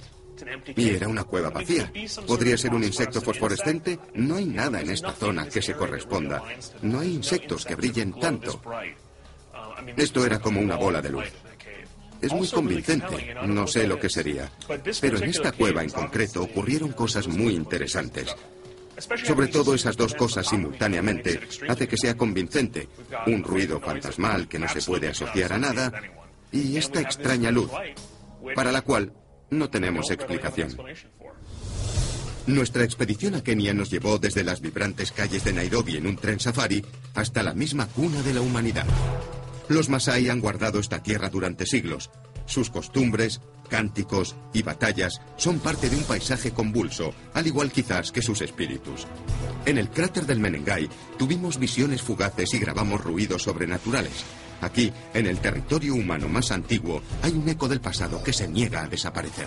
Y 0.75 0.89
era 0.89 1.07
una 1.07 1.23
cueva 1.23 1.51
vacía. 1.51 1.91
¿Podría 2.25 2.57
ser 2.57 2.73
un 2.73 2.83
insecto 2.83 3.21
fosforescente? 3.21 3.99
No 4.15 4.37
hay 4.37 4.45
nada 4.45 4.81
en 4.81 4.89
esta 4.89 5.11
zona 5.11 5.47
que 5.47 5.61
se 5.61 5.75
corresponda. 5.75 6.41
No 6.81 7.01
hay 7.01 7.13
insectos 7.13 7.63
que 7.63 7.75
brillen 7.75 8.19
tanto. 8.19 8.59
Esto 9.97 10.25
era 10.25 10.39
como 10.39 10.59
una 10.59 10.75
bola 10.75 11.01
de 11.01 11.09
luz. 11.09 11.31
Es 12.21 12.33
muy 12.33 12.47
convincente. 12.47 13.35
No 13.45 13.67
sé 13.67 13.87
lo 13.87 13.99
que 13.99 14.09
sería. 14.09 14.51
Pero 15.01 15.17
en 15.17 15.29
esta 15.29 15.51
cueva 15.51 15.83
en 15.83 15.89
concreto 15.89 16.43
ocurrieron 16.43 16.91
cosas 16.91 17.27
muy 17.27 17.55
interesantes. 17.55 18.35
Sobre 19.25 19.47
todo 19.47 19.73
esas 19.73 19.95
dos 19.95 20.13
cosas 20.13 20.47
simultáneamente 20.47 21.39
hace 21.69 21.87
que 21.87 21.97
sea 21.97 22.17
convincente. 22.17 22.89
Un 23.27 23.43
ruido 23.43 23.79
fantasmal 23.79 24.47
que 24.47 24.59
no 24.59 24.67
se 24.67 24.81
puede 24.81 25.07
asociar 25.07 25.53
a 25.53 25.57
nada 25.57 25.91
y 26.51 26.77
esta 26.77 26.99
extraña 26.99 27.51
luz, 27.51 27.69
para 28.55 28.71
la 28.71 28.81
cual 28.81 29.13
no 29.51 29.69
tenemos 29.69 30.11
explicación. 30.11 30.75
Nuestra 32.47 32.83
expedición 32.83 33.35
a 33.35 33.43
Kenia 33.43 33.73
nos 33.73 33.91
llevó 33.91 34.17
desde 34.17 34.43
las 34.43 34.59
vibrantes 34.59 35.11
calles 35.11 35.43
de 35.43 35.53
Nairobi 35.53 35.97
en 35.97 36.07
un 36.07 36.15
tren 36.15 36.39
safari 36.39 36.83
hasta 37.13 37.43
la 37.43 37.53
misma 37.53 37.87
cuna 37.87 38.21
de 38.23 38.33
la 38.33 38.41
humanidad. 38.41 38.85
Los 39.69 39.87
Masai 39.87 40.29
han 40.29 40.41
guardado 40.41 40.79
esta 40.79 41.03
tierra 41.03 41.29
durante 41.29 41.67
siglos. 41.67 42.09
Sus 42.47 42.71
costumbres, 42.71 43.39
cánticos 43.69 44.35
y 44.51 44.63
batallas 44.63 45.21
son 45.37 45.59
parte 45.59 45.91
de 45.91 45.95
un 45.95 46.03
paisaje 46.03 46.51
convulso, 46.51 47.13
al 47.35 47.45
igual 47.45 47.71
quizás 47.71 48.11
que 48.11 48.23
sus 48.23 48.41
espíritus. 48.41 49.05
En 49.67 49.77
el 49.77 49.89
cráter 49.89 50.25
del 50.25 50.39
Menengai 50.39 50.89
tuvimos 51.19 51.59
visiones 51.59 52.01
fugaces 52.01 52.51
y 52.55 52.57
grabamos 52.57 53.03
ruidos 53.03 53.43
sobrenaturales. 53.43 54.25
Aquí, 54.61 54.91
en 55.13 55.27
el 55.27 55.37
territorio 55.37 55.93
humano 55.93 56.27
más 56.27 56.51
antiguo, 56.51 57.03
hay 57.21 57.33
un 57.33 57.47
eco 57.47 57.67
del 57.67 57.79
pasado 57.79 58.23
que 58.23 58.33
se 58.33 58.47
niega 58.47 58.81
a 58.81 58.87
desaparecer. 58.87 59.45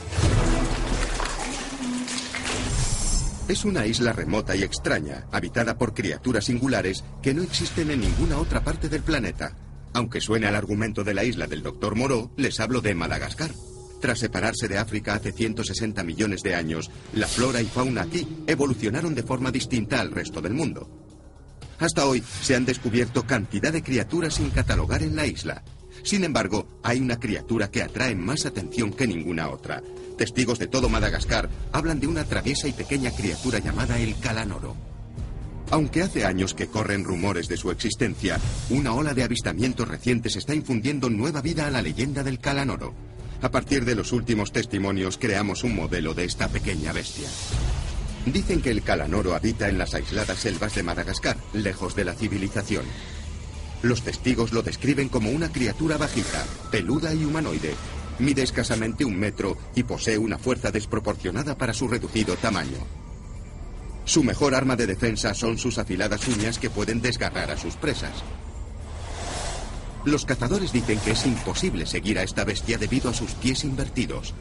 Es 3.49 3.65
una 3.65 3.87
isla 3.87 4.13
remota 4.13 4.55
y 4.55 4.63
extraña, 4.63 5.27
habitada 5.33 5.77
por 5.77 5.95
criaturas 5.95 6.45
singulares 6.45 7.03
que 7.21 7.35
no 7.35 7.43
existen 7.43 7.91
en 7.91 8.01
ninguna 8.01 8.39
otra 8.39 8.63
parte 8.63 8.89
del 8.89 9.03
planeta. 9.03 9.57
Aunque 9.95 10.21
suene 10.21 10.47
al 10.47 10.57
argumento 10.57 11.05
de 11.05 11.15
la 11.15 11.25
isla 11.25 11.47
del 11.47 11.63
Dr. 11.63 11.95
Moreau, 11.97 12.31
les 12.37 12.61
hablo 12.61 12.81
de 12.81 12.95
Madagascar. 12.95 13.51
Tras 14.01 14.19
separarse 14.19 14.67
de 14.69 14.79
África 14.79 15.15
hace 15.15 15.33
160 15.33 16.03
millones 16.03 16.43
de 16.43 16.55
años, 16.55 16.91
la 17.15 17.29
flora 17.29 17.61
y 17.61 17.67
fauna 17.67 18.03
aquí 18.03 18.27
evolucionaron 18.47 19.15
de 19.15 19.23
forma 19.23 19.53
distinta 19.53 20.01
al 20.01 20.11
resto 20.11 20.41
del 20.41 20.55
mundo. 20.55 20.89
Hasta 21.79 22.07
hoy 22.07 22.23
se 22.43 22.57
han 22.57 22.65
descubierto 22.65 23.27
cantidad 23.27 23.73
de 23.73 23.83
criaturas 23.83 24.35
sin 24.35 24.51
catalogar 24.51 25.03
en 25.03 25.15
la 25.15 25.27
isla. 25.27 25.63
Sin 26.03 26.25
embargo, 26.25 26.67
hay 26.83 27.01
una 27.01 27.21
criatura 27.21 27.71
que 27.71 27.83
atrae 27.83 28.17
más 28.17 28.47
atención 28.47 28.93
que 28.93 29.07
ninguna 29.07 29.51
otra. 29.51 29.83
Testigos 30.17 30.59
de 30.59 30.67
todo 30.67 30.89
Madagascar 30.89 31.49
hablan 31.73 32.01
de 32.01 32.07
una 32.07 32.25
traviesa 32.25 32.67
y 32.67 32.73
pequeña 32.73 33.11
criatura 33.11 33.59
llamada 33.59 33.99
el 33.99 34.19
calanoro. 34.19 34.92
Aunque 35.73 36.03
hace 36.03 36.27
años 36.27 36.53
que 36.53 36.67
corren 36.67 37.03
rumores 37.03 37.49
de 37.49 37.57
su 37.57 37.71
existencia, 37.71 38.39
una 38.69 38.93
ola 38.93 39.15
de 39.15 39.23
avistamientos 39.23 39.89
recientes 39.89 40.37
está 40.37 40.55
infundiendo 40.55 41.09
nueva 41.09 41.41
vida 41.41 41.67
a 41.67 41.71
la 41.71 41.81
leyenda 41.81 42.23
del 42.23 42.41
calanoro. 42.41 42.93
A 43.41 43.51
partir 43.51 43.87
de 43.87 43.95
los 43.95 44.13
últimos 44.13 44.53
testimonios 44.53 45.17
creamos 45.17 45.65
un 45.65 45.75
modelo 45.75 46.13
de 46.13 46.27
esta 46.27 46.49
pequeña 46.49 46.93
bestia. 46.93 47.27
Dicen 48.27 48.61
que 48.61 48.71
el 48.71 48.83
calanoro 48.83 49.35
habita 49.35 49.71
en 49.71 49.79
las 49.79 49.95
aisladas 49.95 50.39
selvas 50.39 50.75
de 50.75 50.83
Madagascar, 50.83 51.39
lejos 51.55 51.97
de 51.97 52.05
la 52.05 52.13
civilización. 52.13 52.85
Los 53.81 54.03
testigos 54.03 54.53
lo 54.53 54.61
describen 54.61 55.09
como 55.09 55.31
una 55.31 55.51
criatura 55.51 55.97
bajita, 55.97 56.45
peluda 56.71 57.15
y 57.15 57.25
humanoide. 57.25 57.73
Mide 58.19 58.43
escasamente 58.43 59.07
un 59.07 59.19
metro 59.19 59.57
y 59.75 59.85
posee 59.85 60.19
una 60.19 60.37
fuerza 60.37 60.71
desproporcionada 60.71 61.57
para 61.57 61.73
su 61.73 61.89
reducido 61.89 62.37
tamaño. 62.37 63.02
Su 64.13 64.23
mejor 64.23 64.55
arma 64.55 64.77
de 64.77 64.87
defensa 64.87 65.33
son 65.33 65.57
sus 65.57 65.79
afiladas 65.79 66.29
uñas 66.29 66.59
que 66.59 66.69
pueden 66.69 67.01
desgarrar 67.01 67.51
a 67.51 67.57
sus 67.57 67.77
presas. 67.77 68.13
Los 70.05 70.27
cazadores 70.27 70.71
dicen 70.71 70.99
que 70.99 71.13
es 71.13 71.25
imposible 71.25 71.87
seguir 71.87 72.19
a 72.19 72.23
esta 72.23 72.45
bestia 72.45 72.77
debido 72.77 73.09
a 73.09 73.15
sus 73.15 73.31
pies 73.31 73.65
invertidos. 73.65 74.35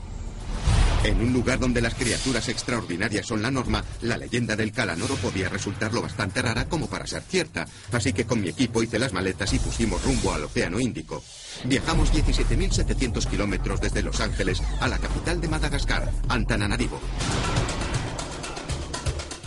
En 1.06 1.22
un 1.22 1.32
lugar 1.32 1.58
donde 1.58 1.80
las 1.80 1.96
criaturas 1.96 2.50
extraordinarias 2.50 3.26
son 3.26 3.42
la 3.42 3.50
norma, 3.50 3.82
la 4.02 4.18
leyenda 4.18 4.58
del 4.58 4.74
calanoro 4.74 5.16
podía 5.16 5.48
resultar 5.48 5.94
lo 5.94 6.02
bastante 6.02 6.42
rara 6.42 6.68
como 6.68 6.88
para 6.88 7.08
ser 7.08 7.22
cierta. 7.22 7.66
Así 7.94 8.12
que 8.12 8.26
con 8.26 8.42
mi 8.42 8.50
equipo 8.50 8.84
hice 8.84 9.00
las 9.00 9.14
maletas 9.14 9.54
y 9.54 9.60
pusimos 9.60 10.04
rumbo 10.04 10.34
al 10.34 10.44
Océano 10.44 10.82
Índico. 10.82 11.24
Viajamos 11.64 12.12
17.700 12.12 13.26
kilómetros 13.26 13.80
desde 13.80 14.04
Los 14.04 14.20
Ángeles 14.20 14.62
a 14.82 14.90
la 14.90 14.98
capital 14.98 15.40
de 15.40 15.48
Madagascar, 15.48 16.12
Antananarivo. 16.28 17.00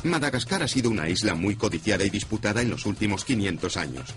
Madagascar 0.05 0.63
ha 0.63 0.69
sido 0.69 0.91
una 0.91 1.09
isla 1.09 1.35
muy 1.35 1.57
codiciada 1.57 2.05
y 2.05 2.11
disputada 2.11 2.61
en 2.61 2.71
los 2.71 2.85
últimos 2.85 3.25
500 3.25 3.77
años. 3.79 4.15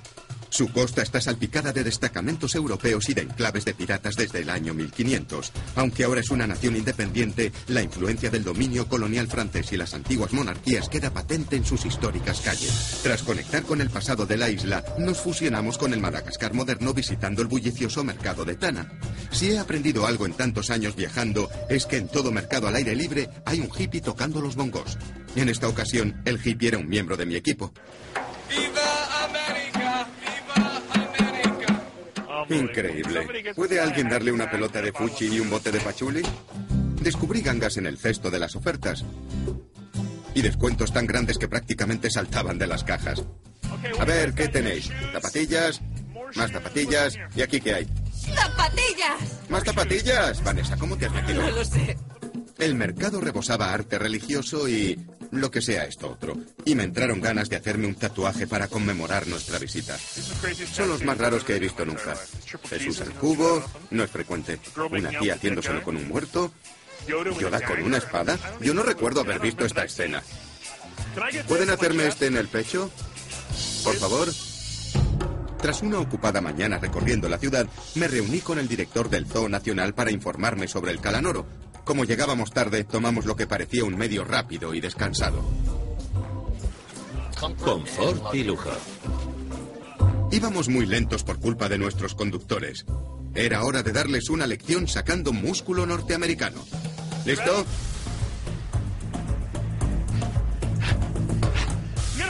Su 0.57 0.69
costa 0.69 1.03
está 1.03 1.21
salpicada 1.21 1.71
de 1.71 1.83
destacamentos 1.83 2.55
europeos 2.55 3.09
y 3.09 3.13
de 3.13 3.21
enclaves 3.21 3.63
de 3.63 3.75
piratas 3.75 4.15
desde 4.15 4.39
el 4.39 4.49
año 4.49 4.73
1500. 4.73 5.51
Aunque 5.75 6.03
ahora 6.03 6.21
es 6.21 6.31
una 6.31 6.47
nación 6.47 6.75
independiente, 6.75 7.51
la 7.67 7.83
influencia 7.83 8.31
del 8.31 8.43
dominio 8.43 8.87
colonial 8.87 9.27
francés 9.27 9.71
y 9.71 9.77
las 9.77 9.93
antiguas 9.93 10.33
monarquías 10.33 10.89
queda 10.89 11.13
patente 11.13 11.57
en 11.57 11.63
sus 11.63 11.85
históricas 11.85 12.41
calles. 12.41 13.01
Tras 13.03 13.21
conectar 13.21 13.61
con 13.65 13.81
el 13.81 13.91
pasado 13.91 14.25
de 14.25 14.35
la 14.35 14.49
isla, 14.49 14.83
nos 14.97 15.19
fusionamos 15.19 15.77
con 15.77 15.93
el 15.93 15.99
Madagascar 15.99 16.55
moderno 16.55 16.91
visitando 16.91 17.43
el 17.43 17.47
bullicioso 17.47 18.03
mercado 18.03 18.43
de 18.43 18.55
Tana. 18.55 18.91
Si 19.29 19.51
he 19.51 19.59
aprendido 19.59 20.07
algo 20.07 20.25
en 20.25 20.33
tantos 20.33 20.71
años 20.71 20.95
viajando, 20.95 21.51
es 21.69 21.85
que 21.85 21.97
en 21.97 22.07
todo 22.07 22.31
mercado 22.31 22.67
al 22.67 22.77
aire 22.77 22.95
libre 22.95 23.29
hay 23.45 23.59
un 23.59 23.69
hippie 23.69 24.01
tocando 24.01 24.41
los 24.41 24.55
bongos. 24.55 24.97
En 25.35 25.49
esta 25.49 25.67
ocasión, 25.67 26.19
el 26.25 26.39
hippie 26.43 26.69
era 26.69 26.79
un 26.79 26.89
miembro 26.89 27.15
de 27.15 27.27
mi 27.27 27.35
equipo. 27.35 27.71
Increíble. 32.49 33.53
¿Puede 33.55 33.79
alguien 33.79 34.09
darle 34.09 34.31
una 34.31 34.49
pelota 34.49 34.81
de 34.81 34.91
fuchi 34.91 35.27
y 35.27 35.39
un 35.39 35.49
bote 35.49 35.71
de 35.71 35.79
pachuli? 35.79 36.21
Descubrí 37.01 37.41
gangas 37.41 37.77
en 37.77 37.85
el 37.85 37.97
cesto 37.97 38.29
de 38.29 38.39
las 38.39 38.55
ofertas. 38.55 39.03
Y 40.33 40.41
descuentos 40.41 40.93
tan 40.93 41.07
grandes 41.07 41.37
que 41.37 41.47
prácticamente 41.47 42.09
saltaban 42.09 42.57
de 42.57 42.67
las 42.67 42.83
cajas. 42.83 43.23
A 43.99 44.05
ver, 44.05 44.33
¿qué 44.33 44.47
tenéis? 44.47 44.89
¿Zapatillas? 45.11 45.81
Más 46.35 46.51
zapatillas. 46.51 47.15
¿Y 47.35 47.41
aquí 47.41 47.59
qué 47.59 47.73
hay? 47.73 47.87
¡Zapatillas! 48.11 49.49
¿Más 49.49 49.63
zapatillas? 49.63 50.43
Vanessa, 50.43 50.75
¿cómo 50.77 50.97
te 50.97 51.05
has 51.05 51.13
metido? 51.13 51.41
No 51.41 51.51
lo 51.51 51.65
sé. 51.65 51.97
El 52.59 52.75
mercado 52.75 53.21
rebosaba 53.21 53.73
arte 53.73 53.99
religioso 53.99 54.67
y 54.67 54.99
lo 55.31 55.51
que 55.51 55.61
sea 55.61 55.85
esto 55.85 56.11
otro. 56.11 56.37
Y 56.65 56.75
me 56.75 56.83
entraron 56.83 57.21
ganas 57.21 57.49
de 57.49 57.55
hacerme 57.55 57.87
un 57.87 57.95
tatuaje 57.95 58.47
para 58.47 58.67
conmemorar 58.67 59.27
nuestra 59.27 59.59
visita. 59.59 59.97
Son 60.73 60.89
los 60.89 61.03
más 61.03 61.17
raros 61.17 61.43
que 61.43 61.55
he 61.55 61.59
visto 61.59 61.85
nunca. 61.85 62.15
Jesús 62.69 63.01
al 63.01 63.13
cubo, 63.13 63.63
no 63.91 64.03
es 64.03 64.11
frecuente. 64.11 64.59
Una 64.91 65.09
tía 65.09 65.35
haciéndoselo 65.35 65.83
con 65.83 65.97
un 65.97 66.07
muerto. 66.07 66.51
Yoda 67.07 67.61
con 67.61 67.81
una 67.83 67.97
espada. 67.97 68.37
Yo 68.61 68.73
no 68.73 68.83
recuerdo 68.83 69.21
haber 69.21 69.39
visto 69.39 69.65
esta 69.65 69.83
escena. 69.83 70.21
¿Pueden 71.47 71.69
hacerme 71.69 72.07
este 72.07 72.27
en 72.27 72.37
el 72.37 72.47
pecho? 72.47 72.91
Por 73.83 73.95
favor. 73.95 74.29
Tras 75.61 75.81
una 75.81 75.99
ocupada 75.99 76.39
mañana 76.39 76.77
recorriendo 76.77 77.27
la 77.27 77.39
ciudad, 77.39 77.67
me 77.95 78.07
reuní 78.07 78.41
con 78.41 78.59
el 78.59 78.67
director 78.67 79.09
del 79.09 79.25
Zoo 79.25 79.49
Nacional 79.49 79.93
para 79.93 80.11
informarme 80.11 80.67
sobre 80.67 80.91
el 80.91 81.01
calanoro. 81.01 81.47
Como 81.87 82.03
llegábamos 82.03 82.51
tarde, 82.51 82.83
tomamos 82.83 83.25
lo 83.25 83.37
que 83.37 83.47
parecía 83.47 83.85
un 83.85 83.95
medio 83.97 84.25
rápido 84.25 84.73
y 84.73 84.81
descansado. 84.81 85.41
Confort 87.39 88.35
y 88.35 88.43
lujo. 88.43 88.71
Íbamos 90.29 90.67
muy 90.67 90.85
lentos 90.85 91.23
por 91.23 91.39
culpa 91.39 91.69
de 91.69 91.77
nuestros 91.77 92.13
conductores. 92.13 92.85
Era 93.33 93.63
hora 93.63 93.83
de 93.83 93.93
darles 93.93 94.29
una 94.29 94.45
lección 94.45 94.89
sacando 94.89 95.31
músculo 95.31 95.85
norteamericano. 95.85 96.59
¿Listo? 97.25 97.65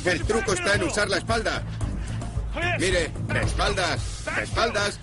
El 0.06 0.24
truco 0.24 0.54
está 0.54 0.76
en 0.76 0.84
usar 0.84 1.10
la 1.10 1.18
espalda. 1.18 1.64
Mire, 2.80 3.12
de 3.28 3.40
espaldas, 3.42 4.24
de 4.36 4.44
espaldas. 4.44 5.00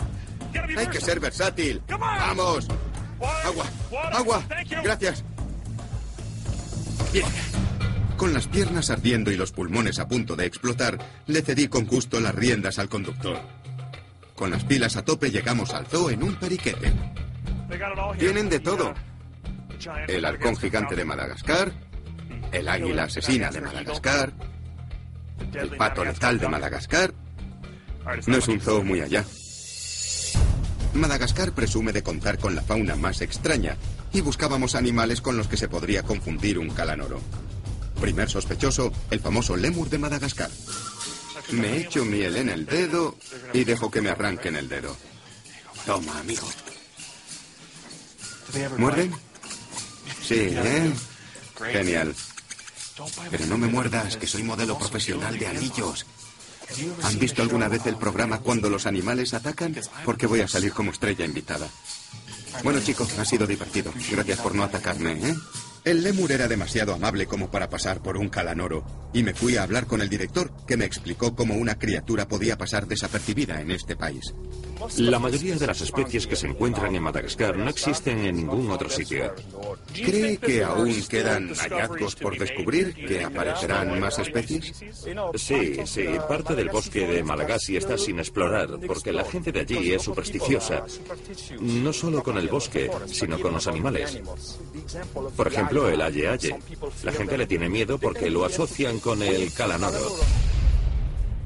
Hay 0.76 0.86
que 0.86 1.00
ser 1.00 1.18
versátil. 1.18 1.82
¡Vamos! 1.88 2.68
Agua, 3.44 3.66
agua. 4.12 4.44
Gracias. 4.82 5.24
Bien. 7.12 7.26
Con 8.16 8.32
las 8.32 8.46
piernas 8.46 8.90
ardiendo 8.90 9.30
y 9.30 9.36
los 9.36 9.52
pulmones 9.52 9.98
a 9.98 10.08
punto 10.08 10.36
de 10.36 10.46
explotar, 10.46 10.98
le 11.26 11.42
cedí 11.42 11.68
con 11.68 11.86
gusto 11.86 12.20
las 12.20 12.34
riendas 12.34 12.78
al 12.78 12.88
conductor. 12.88 13.40
Con 14.34 14.50
las 14.50 14.64
pilas 14.64 14.96
a 14.96 15.04
tope 15.04 15.30
llegamos 15.30 15.74
al 15.74 15.86
zoo 15.86 16.10
en 16.10 16.22
un 16.22 16.34
periquete. 16.36 16.92
Tienen 18.18 18.48
de 18.48 18.60
todo. 18.60 18.94
El 20.08 20.24
halcón 20.24 20.56
gigante 20.56 20.94
de 20.94 21.04
Madagascar, 21.04 21.72
el 22.52 22.68
águila 22.68 23.04
asesina 23.04 23.50
de 23.50 23.60
Madagascar, 23.60 24.32
el 25.52 25.76
pato 25.76 26.04
letal 26.04 26.38
de 26.38 26.48
Madagascar. 26.48 27.12
No 28.26 28.36
es 28.36 28.48
un 28.48 28.60
zoo 28.60 28.82
muy 28.84 29.00
allá. 29.00 29.24
Madagascar 30.94 31.52
presume 31.52 31.92
de 31.92 32.02
contar 32.02 32.38
con 32.38 32.54
la 32.54 32.62
fauna 32.62 32.94
más 32.94 33.20
extraña 33.20 33.76
y 34.12 34.20
buscábamos 34.20 34.74
animales 34.74 35.20
con 35.20 35.36
los 35.36 35.48
que 35.48 35.56
se 35.56 35.68
podría 35.68 36.02
confundir 36.02 36.58
un 36.58 36.70
calanoro. 36.70 37.20
Primer 38.00 38.30
sospechoso, 38.30 38.92
el 39.10 39.20
famoso 39.20 39.56
lémur 39.56 39.90
de 39.90 39.98
Madagascar. 39.98 40.50
Me 41.50 41.78
echo 41.78 42.04
miel 42.04 42.36
en 42.36 42.48
el 42.48 42.64
dedo 42.64 43.16
y 43.52 43.64
dejo 43.64 43.90
que 43.90 44.00
me 44.00 44.10
arranquen 44.10 44.56
el 44.56 44.68
dedo. 44.68 44.96
Toma, 45.84 46.18
amigo. 46.20 46.48
¿Muerden? 48.78 49.12
Sí, 50.22 50.36
¿eh? 50.50 50.92
Genial. 51.72 52.14
Pero 53.30 53.46
no 53.46 53.58
me 53.58 53.66
muerdas, 53.66 54.16
que 54.16 54.26
soy 54.26 54.44
modelo 54.44 54.78
profesional 54.78 55.38
de 55.38 55.46
anillos. 55.48 56.06
¿Han 57.02 57.18
visto 57.18 57.42
alguna 57.42 57.68
vez 57.68 57.86
el 57.86 57.96
programa 57.96 58.40
Cuando 58.40 58.70
los 58.70 58.86
animales 58.86 59.34
atacan? 59.34 59.74
Porque 60.04 60.26
voy 60.26 60.40
a 60.40 60.48
salir 60.48 60.72
como 60.72 60.90
estrella 60.90 61.24
invitada. 61.24 61.68
Bueno, 62.62 62.80
chicos, 62.80 63.18
ha 63.18 63.24
sido 63.24 63.46
divertido. 63.46 63.92
Gracias 64.10 64.40
por 64.40 64.54
no 64.54 64.64
atacarme, 64.64 65.12
¿eh? 65.12 65.34
El 65.84 66.02
lémur 66.02 66.32
era 66.32 66.48
demasiado 66.48 66.94
amable 66.94 67.26
como 67.26 67.50
para 67.50 67.68
pasar 67.68 68.00
por 68.00 68.16
un 68.16 68.30
calanoro, 68.30 68.84
y 69.14 69.22
me 69.22 69.32
fui 69.32 69.56
a 69.56 69.62
hablar 69.62 69.86
con 69.86 70.02
el 70.02 70.08
director, 70.08 70.50
que 70.66 70.76
me 70.76 70.84
explicó 70.84 71.34
cómo 71.34 71.54
una 71.54 71.78
criatura 71.78 72.28
podía 72.28 72.58
pasar 72.58 72.86
desapercibida 72.86 73.60
en 73.60 73.70
este 73.70 73.96
país. 73.96 74.34
La 74.98 75.18
mayoría 75.18 75.56
de 75.56 75.66
las 75.66 75.80
especies 75.80 76.26
que 76.26 76.36
se 76.36 76.48
encuentran 76.48 76.94
en 76.94 77.02
Madagascar 77.02 77.56
no 77.56 77.70
existen 77.70 78.18
en 78.18 78.36
ningún 78.36 78.70
otro 78.70 78.90
sitio. 78.90 79.32
¿Cree 79.92 80.36
que 80.36 80.64
aún 80.64 80.92
quedan 81.08 81.54
hallazgos 81.54 82.16
por 82.16 82.38
descubrir 82.38 82.92
que 82.92 83.24
aparecerán 83.24 83.98
más 84.00 84.18
especies? 84.18 84.84
Sí, 85.36 85.76
sí. 85.86 86.06
Parte 86.28 86.54
del 86.54 86.68
bosque 86.68 87.06
de 87.06 87.22
Malagasy 87.22 87.76
está 87.76 87.96
sin 87.96 88.18
explorar 88.18 88.68
porque 88.86 89.12
la 89.12 89.24
gente 89.24 89.52
de 89.52 89.60
allí 89.60 89.92
es 89.92 90.02
supersticiosa. 90.02 90.84
No 91.60 91.92
solo 91.92 92.22
con 92.22 92.36
el 92.36 92.48
bosque, 92.48 92.90
sino 93.06 93.38
con 93.38 93.54
los 93.54 93.66
animales. 93.66 94.20
Por 95.36 95.48
ejemplo, 95.48 95.88
el 95.88 96.00
aye 96.02 96.28
aye. 96.28 96.56
La 97.04 97.12
gente 97.12 97.38
le 97.38 97.46
tiene 97.46 97.68
miedo 97.68 97.98
porque 97.98 98.28
lo 98.28 98.44
asocian 98.44 98.98
con 99.04 99.20
el 99.20 99.52
calanoro. 99.52 100.16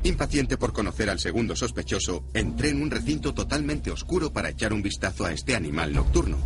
Impaciente 0.04 0.56
por 0.56 0.72
conocer 0.72 1.10
al 1.10 1.18
segundo 1.18 1.56
sospechoso, 1.56 2.22
entré 2.32 2.68
en 2.68 2.80
un 2.80 2.88
recinto 2.88 3.34
totalmente 3.34 3.90
oscuro 3.90 4.32
para 4.32 4.50
echar 4.50 4.72
un 4.72 4.80
vistazo 4.80 5.24
a 5.24 5.32
este 5.32 5.56
animal 5.56 5.92
nocturno. 5.92 6.38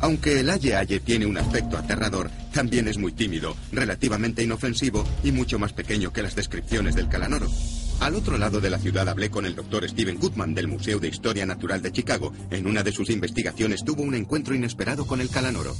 Aunque 0.00 0.40
el 0.40 0.50
Aye 0.50 0.76
Aye 0.76 1.00
tiene 1.00 1.24
un 1.24 1.38
aspecto 1.38 1.78
aterrador, 1.78 2.30
también 2.52 2.88
es 2.88 2.98
muy 2.98 3.12
tímido, 3.12 3.56
relativamente 3.72 4.42
inofensivo 4.42 5.02
y 5.24 5.32
mucho 5.32 5.58
más 5.58 5.72
pequeño 5.72 6.12
que 6.12 6.22
las 6.22 6.34
descripciones 6.34 6.94
del 6.94 7.08
calanoro. 7.08 7.48
Al 8.00 8.14
otro 8.14 8.38
lado 8.38 8.60
de 8.60 8.70
la 8.70 8.78
ciudad 8.78 9.08
hablé 9.08 9.28
con 9.28 9.44
el 9.44 9.56
doctor 9.56 9.88
Steven 9.88 10.18
Goodman 10.18 10.54
del 10.54 10.68
Museo 10.68 11.00
de 11.00 11.08
Historia 11.08 11.44
Natural 11.44 11.82
de 11.82 11.90
Chicago. 11.90 12.32
En 12.50 12.66
una 12.66 12.82
de 12.82 12.92
sus 12.92 13.10
investigaciones 13.10 13.84
tuvo 13.84 14.02
un 14.02 14.14
encuentro 14.14 14.54
inesperado 14.54 15.06
con 15.06 15.20
el 15.20 15.28
calanoro. 15.30 15.74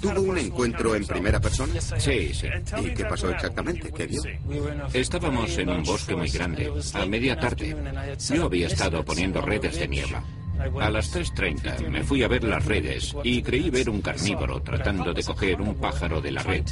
¿Tuvo 0.00 0.20
un 0.20 0.38
encuentro 0.38 0.94
en 0.94 1.06
primera 1.06 1.40
persona? 1.40 1.80
Sí, 1.80 2.34
sí. 2.34 2.48
¿Y 2.84 2.90
qué 2.94 3.04
pasó 3.04 3.30
exactamente? 3.30 3.90
¿Qué 3.90 4.06
vio? 4.06 4.22
Estábamos 4.92 5.56
en 5.56 5.70
un 5.70 5.82
bosque 5.82 6.14
muy 6.14 6.28
grande, 6.28 6.70
a 6.92 7.06
media 7.06 7.38
tarde. 7.38 7.74
Yo 8.34 8.44
había 8.44 8.66
estado 8.66 9.04
poniendo 9.04 9.40
redes 9.40 9.78
de 9.78 9.88
niebla. 9.88 10.22
A 10.80 10.90
las 10.90 11.14
3.30 11.14 11.88
me 11.88 12.02
fui 12.02 12.22
a 12.22 12.28
ver 12.28 12.44
las 12.44 12.64
redes 12.64 13.14
y 13.24 13.42
creí 13.42 13.70
ver 13.70 13.90
un 13.90 14.00
carnívoro 14.00 14.62
tratando 14.62 15.12
de 15.12 15.22
coger 15.22 15.60
un 15.60 15.74
pájaro 15.74 16.20
de 16.20 16.30
la 16.30 16.42
red. 16.42 16.64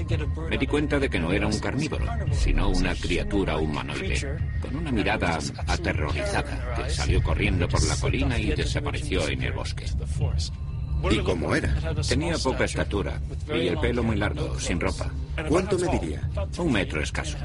Me 0.49 0.59
di 0.59 0.67
cuenta 0.67 0.99
de 0.99 1.09
que 1.09 1.19
no 1.19 1.33
era 1.33 1.47
un 1.47 1.59
carnívoro, 1.59 2.07
sino 2.33 2.69
una 2.69 2.95
criatura 2.95 3.57
humanoide, 3.57 4.39
con 4.61 4.77
una 4.77 4.93
mirada 4.93 5.39
aterrorizada, 5.67 6.75
que 6.77 6.91
salió 6.91 7.23
corriendo 7.23 7.69
por 7.69 7.83
la 7.85 7.97
colina 7.97 8.39
y 8.39 8.51
desapareció 8.51 9.29
en 9.29 9.43
el 9.43 9.53
bosque. 9.53 9.87
¿Y 11.11 11.19
cómo 11.21 11.55
era? 11.55 11.75
Tenía 12.07 12.37
poca 12.39 12.65
estatura 12.65 13.21
y 13.49 13.69
el 13.69 13.79
pelo 13.79 14.03
muy 14.03 14.17
largo, 14.17 14.59
sin 14.59 14.79
ropa. 14.79 15.11
¿Cuánto 15.49 15.79
mediría? 15.79 16.29
Un 16.59 16.73
metro 16.73 17.03
escaso. 17.03 17.39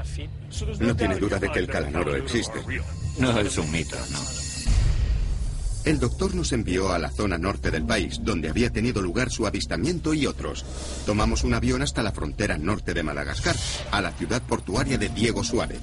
No 0.80 0.94
tiene 0.94 1.16
duda 1.16 1.38
de 1.38 1.50
que 1.50 1.60
el 1.60 1.66
calanoro 1.66 2.14
existe. 2.16 2.60
No 3.18 3.38
es 3.38 3.56
un 3.56 3.70
mito, 3.70 3.96
no. 4.12 4.45
El 5.86 6.00
doctor 6.00 6.34
nos 6.34 6.52
envió 6.52 6.92
a 6.92 6.98
la 6.98 7.10
zona 7.10 7.38
norte 7.38 7.70
del 7.70 7.86
país, 7.86 8.18
donde 8.20 8.48
había 8.48 8.70
tenido 8.70 9.00
lugar 9.00 9.30
su 9.30 9.46
avistamiento 9.46 10.14
y 10.14 10.26
otros. 10.26 10.64
Tomamos 11.06 11.44
un 11.44 11.54
avión 11.54 11.80
hasta 11.80 12.02
la 12.02 12.10
frontera 12.10 12.58
norte 12.58 12.92
de 12.92 13.04
Madagascar, 13.04 13.54
a 13.92 14.02
la 14.02 14.10
ciudad 14.10 14.42
portuaria 14.42 14.98
de 14.98 15.08
Diego 15.10 15.44
Suárez. 15.44 15.78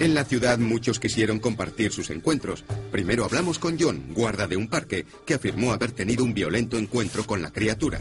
En 0.00 0.14
la 0.14 0.24
ciudad 0.24 0.58
muchos 0.58 0.98
quisieron 0.98 1.38
compartir 1.38 1.92
sus 1.92 2.10
encuentros. 2.10 2.64
Primero 2.90 3.24
hablamos 3.24 3.60
con 3.60 3.78
John, 3.78 4.06
guarda 4.10 4.48
de 4.48 4.56
un 4.56 4.66
parque, 4.66 5.06
que 5.24 5.34
afirmó 5.34 5.72
haber 5.72 5.92
tenido 5.92 6.24
un 6.24 6.34
violento 6.34 6.76
encuentro 6.78 7.24
con 7.24 7.42
la 7.42 7.52
criatura. 7.52 8.00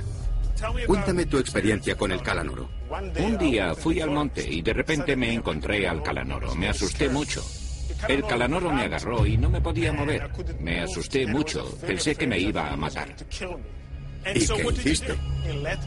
Cuéntame 0.87 1.27
tu 1.27 1.37
experiencia 1.37 1.95
con 1.95 2.11
el 2.11 2.23
calanoro. 2.23 2.67
Un 3.19 3.37
día 3.37 3.75
fui 3.75 4.01
al 4.01 4.09
monte 4.09 4.51
y 4.51 4.63
de 4.63 4.73
repente 4.73 5.15
me 5.15 5.31
encontré 5.31 5.87
al 5.87 6.01
calanoro. 6.01 6.55
Me 6.55 6.67
asusté 6.67 7.09
mucho. 7.09 7.45
El 8.07 8.23
calanoro 8.23 8.71
me 8.71 8.83
agarró 8.83 9.25
y 9.25 9.37
no 9.37 9.49
me 9.49 9.61
podía 9.61 9.93
mover. 9.93 10.29
Me 10.59 10.81
asusté 10.81 11.25
mucho. 11.27 11.77
Pensé 11.85 12.15
que 12.15 12.27
me 12.27 12.39
iba 12.39 12.71
a 12.71 12.75
matar. 12.75 13.15
¿Y 14.33 14.47
qué 14.47 14.67
hiciste? 14.75 15.15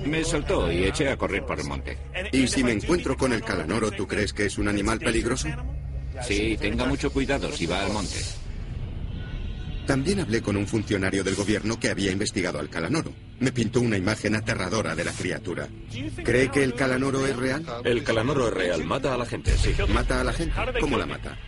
Me 0.04 0.24
soltó 0.24 0.70
y 0.70 0.84
eché 0.84 1.08
a 1.08 1.16
correr 1.16 1.44
por 1.44 1.58
el 1.58 1.66
monte. 1.66 1.96
¿Y 2.32 2.46
si 2.48 2.64
me 2.64 2.72
encuentro 2.72 3.16
con 3.16 3.32
el 3.32 3.42
calanoro, 3.42 3.90
tú 3.90 4.06
crees 4.06 4.32
que 4.32 4.46
es 4.46 4.58
un 4.58 4.68
animal 4.68 4.98
peligroso? 4.98 5.48
Sí, 6.22 6.56
tenga 6.60 6.84
mucho 6.84 7.12
cuidado 7.12 7.50
si 7.52 7.66
va 7.66 7.84
al 7.84 7.92
monte. 7.92 8.18
También 9.86 10.20
hablé 10.20 10.40
con 10.40 10.56
un 10.56 10.66
funcionario 10.66 11.22
del 11.22 11.34
gobierno 11.34 11.78
que 11.78 11.90
había 11.90 12.10
investigado 12.10 12.58
al 12.58 12.70
calanoro. 12.70 13.12
Me 13.40 13.52
pintó 13.52 13.80
una 13.80 13.98
imagen 13.98 14.34
aterradora 14.34 14.94
de 14.94 15.04
la 15.04 15.12
criatura. 15.12 15.68
¿Cree 16.24 16.50
que 16.50 16.64
el 16.64 16.74
calanoro 16.74 17.26
es 17.26 17.36
real? 17.36 17.64
El 17.84 18.02
calanoro 18.02 18.48
es 18.48 18.54
real, 18.54 18.84
mata 18.84 19.14
a 19.14 19.18
la 19.18 19.26
gente, 19.26 19.54
sí. 19.58 19.74
¿Mata 19.88 20.20
a 20.20 20.24
la 20.24 20.32
gente? 20.32 20.54
¿Cómo 20.80 20.96
la 20.96 21.06
mata? 21.06 21.38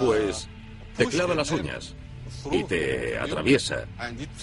Pues 0.00 0.48
te 0.96 1.06
clava 1.06 1.34
las 1.34 1.50
uñas 1.50 1.94
y 2.50 2.64
te 2.64 3.18
atraviesa 3.18 3.84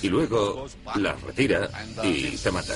y 0.01 0.09
luego 0.09 0.67
las 0.95 1.21
retira 1.23 1.69
y 2.03 2.37
te 2.37 2.51
mata. 2.51 2.75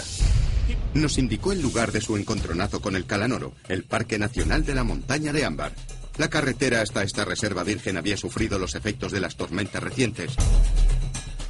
Nos 0.94 1.18
indicó 1.18 1.52
el 1.52 1.62
lugar 1.62 1.92
de 1.92 2.02
su 2.02 2.18
encontronazo 2.18 2.82
con 2.82 2.96
el 2.96 3.06
calanoro, 3.06 3.54
el 3.68 3.84
Parque 3.84 4.18
Nacional 4.18 4.66
de 4.66 4.76
la 4.76 4.84
Montaña 4.84 5.34
de 5.34 5.46
Ámbar. 5.46 5.74
La 6.18 6.30
carretera 6.30 6.82
hasta 6.82 7.04
esta 7.04 7.26
reserva 7.26 7.64
virgen 7.64 7.98
había 7.98 8.18
sufrido 8.18 8.60
los 8.60 8.76
efectos 8.76 9.12
de 9.12 9.20
las 9.20 9.36
tormentas 9.36 9.82
recientes. 9.82 10.36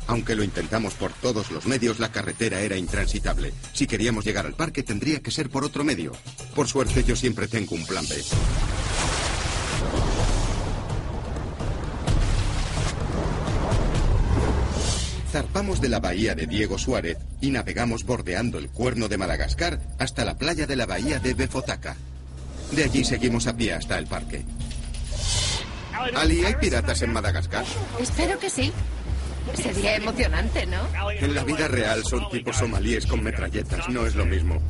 Aunque 0.08 0.36
lo 0.36 0.44
intentamos 0.44 0.94
por 0.94 1.12
todos 1.12 1.52
los 1.52 1.66
medios, 1.66 2.00
la 2.00 2.12
carretera 2.12 2.62
era 2.62 2.78
intransitable. 2.78 3.54
Si 3.74 3.88
queríamos 3.88 4.26
llegar 4.26 4.46
al 4.46 4.54
parque 4.54 4.84
tendría 4.84 5.22
que 5.22 5.32
ser 5.32 5.50
por 5.50 5.64
otro 5.64 5.84
medio. 5.84 6.14
Por 6.56 6.68
suerte 6.68 7.04
yo 7.04 7.16
siempre 7.16 7.48
tengo 7.48 7.76
un 7.76 7.86
plan 7.86 8.06
B. 8.08 8.22
Zarpamos 15.32 15.82
de 15.82 15.90
la 15.90 16.00
bahía 16.00 16.36
de 16.36 16.46
Diego 16.46 16.78
Suárez 16.78 17.18
y 17.42 17.50
navegamos 17.50 18.04
bordeando 18.06 18.60
el 18.60 18.70
cuerno 18.70 19.08
de 19.08 19.18
Madagascar 19.18 19.82
hasta 19.98 20.26
la 20.26 20.38
playa 20.38 20.68
de 20.68 20.76
la 20.76 20.86
bahía 20.86 21.20
de 21.20 21.34
Befotaca. 21.34 21.98
De 22.76 22.84
allí 22.84 23.04
seguimos 23.04 23.46
a 23.48 23.56
pie 23.56 23.74
hasta 23.74 23.98
el 24.00 24.08
parque. 24.08 24.44
Ali, 26.16 26.44
¿hay 26.44 26.56
piratas 26.56 27.02
en 27.04 27.14
Madagascar? 27.14 27.66
Espero 28.00 28.40
que 28.40 28.50
sí. 28.50 28.72
Sería 29.56 29.96
emocionante, 29.98 30.66
¿no? 30.66 30.82
En 31.12 31.36
la 31.36 31.44
vida 31.44 31.68
real 31.68 32.04
son 32.04 32.30
tipos 32.30 32.58
somalíes 32.58 33.06
con 33.06 33.22
metralletas, 33.22 33.88
no 33.90 34.06
es 34.06 34.16
lo 34.16 34.26
mismo. 34.26 34.62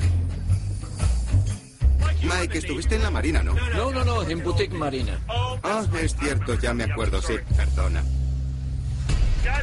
Mike, 2.24 2.58
estuviste 2.58 2.96
en 2.96 3.04
la 3.04 3.12
marina, 3.12 3.44
¿no? 3.44 3.54
No, 3.54 3.92
no, 3.92 4.04
no, 4.04 4.24
en 4.24 4.44
Boutique 4.44 4.74
Marina. 4.74 5.20
Ah, 5.28 5.84
es 6.02 6.16
cierto, 6.16 6.60
ya 6.60 6.74
me 6.74 6.86
acuerdo, 6.86 7.22
sí, 7.22 7.36
perdona. 7.56 8.04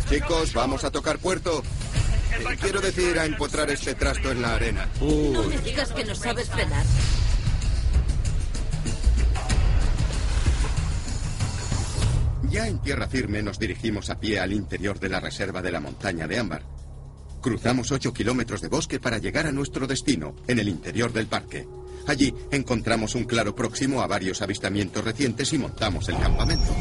Chicos, 0.09 0.53
vamos 0.53 0.85
a 0.85 0.91
tocar 0.91 1.19
puerto. 1.19 1.63
Eh, 2.39 2.57
Quiero 2.61 2.81
decir, 2.81 3.19
a 3.19 3.25
empotrar 3.25 3.71
este 3.71 3.95
trasto 3.95 4.31
en 4.31 4.43
la 4.43 4.55
arena. 4.55 4.89
No 5.01 5.43
me 5.43 5.59
digas 5.59 5.91
que 5.93 6.05
no 6.05 6.15
sabes 6.15 6.49
frenar. 6.49 6.85
Ya 12.51 12.67
en 12.67 12.81
tierra 12.81 13.07
firme 13.07 13.43
nos 13.43 13.61
dirigimos 13.61 14.11
a 14.11 14.19
pie 14.19 14.41
al 14.41 14.53
interior 14.53 14.99
de 14.99 15.09
la 15.09 15.21
reserva 15.21 15.63
de 15.63 15.71
la 15.71 15.79
montaña 15.79 16.27
de 16.27 16.37
Ámbar. 16.37 16.63
Cruzamos 17.41 17.93
8 17.93 18.13
kilómetros 18.13 18.61
de 18.61 18.67
bosque 18.67 18.99
para 18.99 19.19
llegar 19.19 19.47
a 19.47 19.53
nuestro 19.53 19.87
destino, 19.87 20.35
en 20.49 20.59
el 20.59 20.69
interior 20.69 21.13
del 21.13 21.29
parque. 21.29 21.69
Allí 22.09 22.35
encontramos 22.51 23.15
un 23.15 23.25
claro 23.25 23.55
próximo 23.55 24.03
a 24.03 24.09
varios 24.09 24.43
avistamientos 24.43 25.05
recientes 25.05 25.53
y 25.53 25.59
montamos 25.59 26.09
el 26.09 26.19
campamento. 26.19 26.75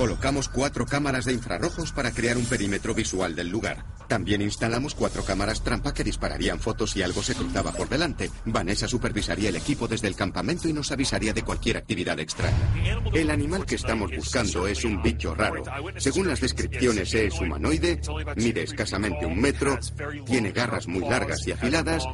Colocamos 0.00 0.48
cuatro 0.48 0.86
cámaras 0.86 1.26
de 1.26 1.34
infrarrojos 1.34 1.92
para 1.92 2.10
crear 2.10 2.38
un 2.38 2.46
perímetro 2.46 2.94
visual 2.94 3.36
del 3.36 3.50
lugar. 3.50 3.84
También 4.08 4.40
instalamos 4.40 4.94
cuatro 4.94 5.22
cámaras 5.22 5.62
trampa 5.62 5.92
que 5.92 6.02
dispararían 6.02 6.58
fotos 6.58 6.92
si 6.92 7.02
algo 7.02 7.22
se 7.22 7.34
cruzaba 7.34 7.70
por 7.70 7.90
delante. 7.90 8.30
Vanessa 8.46 8.88
supervisaría 8.88 9.50
el 9.50 9.56
equipo 9.56 9.86
desde 9.86 10.08
el 10.08 10.16
campamento 10.16 10.68
y 10.68 10.72
nos 10.72 10.90
avisaría 10.90 11.34
de 11.34 11.44
cualquier 11.44 11.76
actividad 11.76 12.18
extraña. 12.18 12.56
El 13.12 13.30
animal 13.30 13.66
que 13.66 13.74
estamos 13.74 14.10
buscando 14.16 14.66
es 14.66 14.84
un 14.84 15.02
bicho 15.02 15.34
raro. 15.34 15.62
Según 15.98 16.28
las 16.28 16.40
descripciones 16.40 17.12
es 17.12 17.38
humanoide, 17.38 18.00
mide 18.36 18.62
escasamente 18.62 19.26
un 19.26 19.38
metro, 19.38 19.78
tiene 20.24 20.50
garras 20.50 20.88
muy 20.88 21.08
largas 21.08 21.46
y 21.46 21.52
afiladas, 21.52 22.04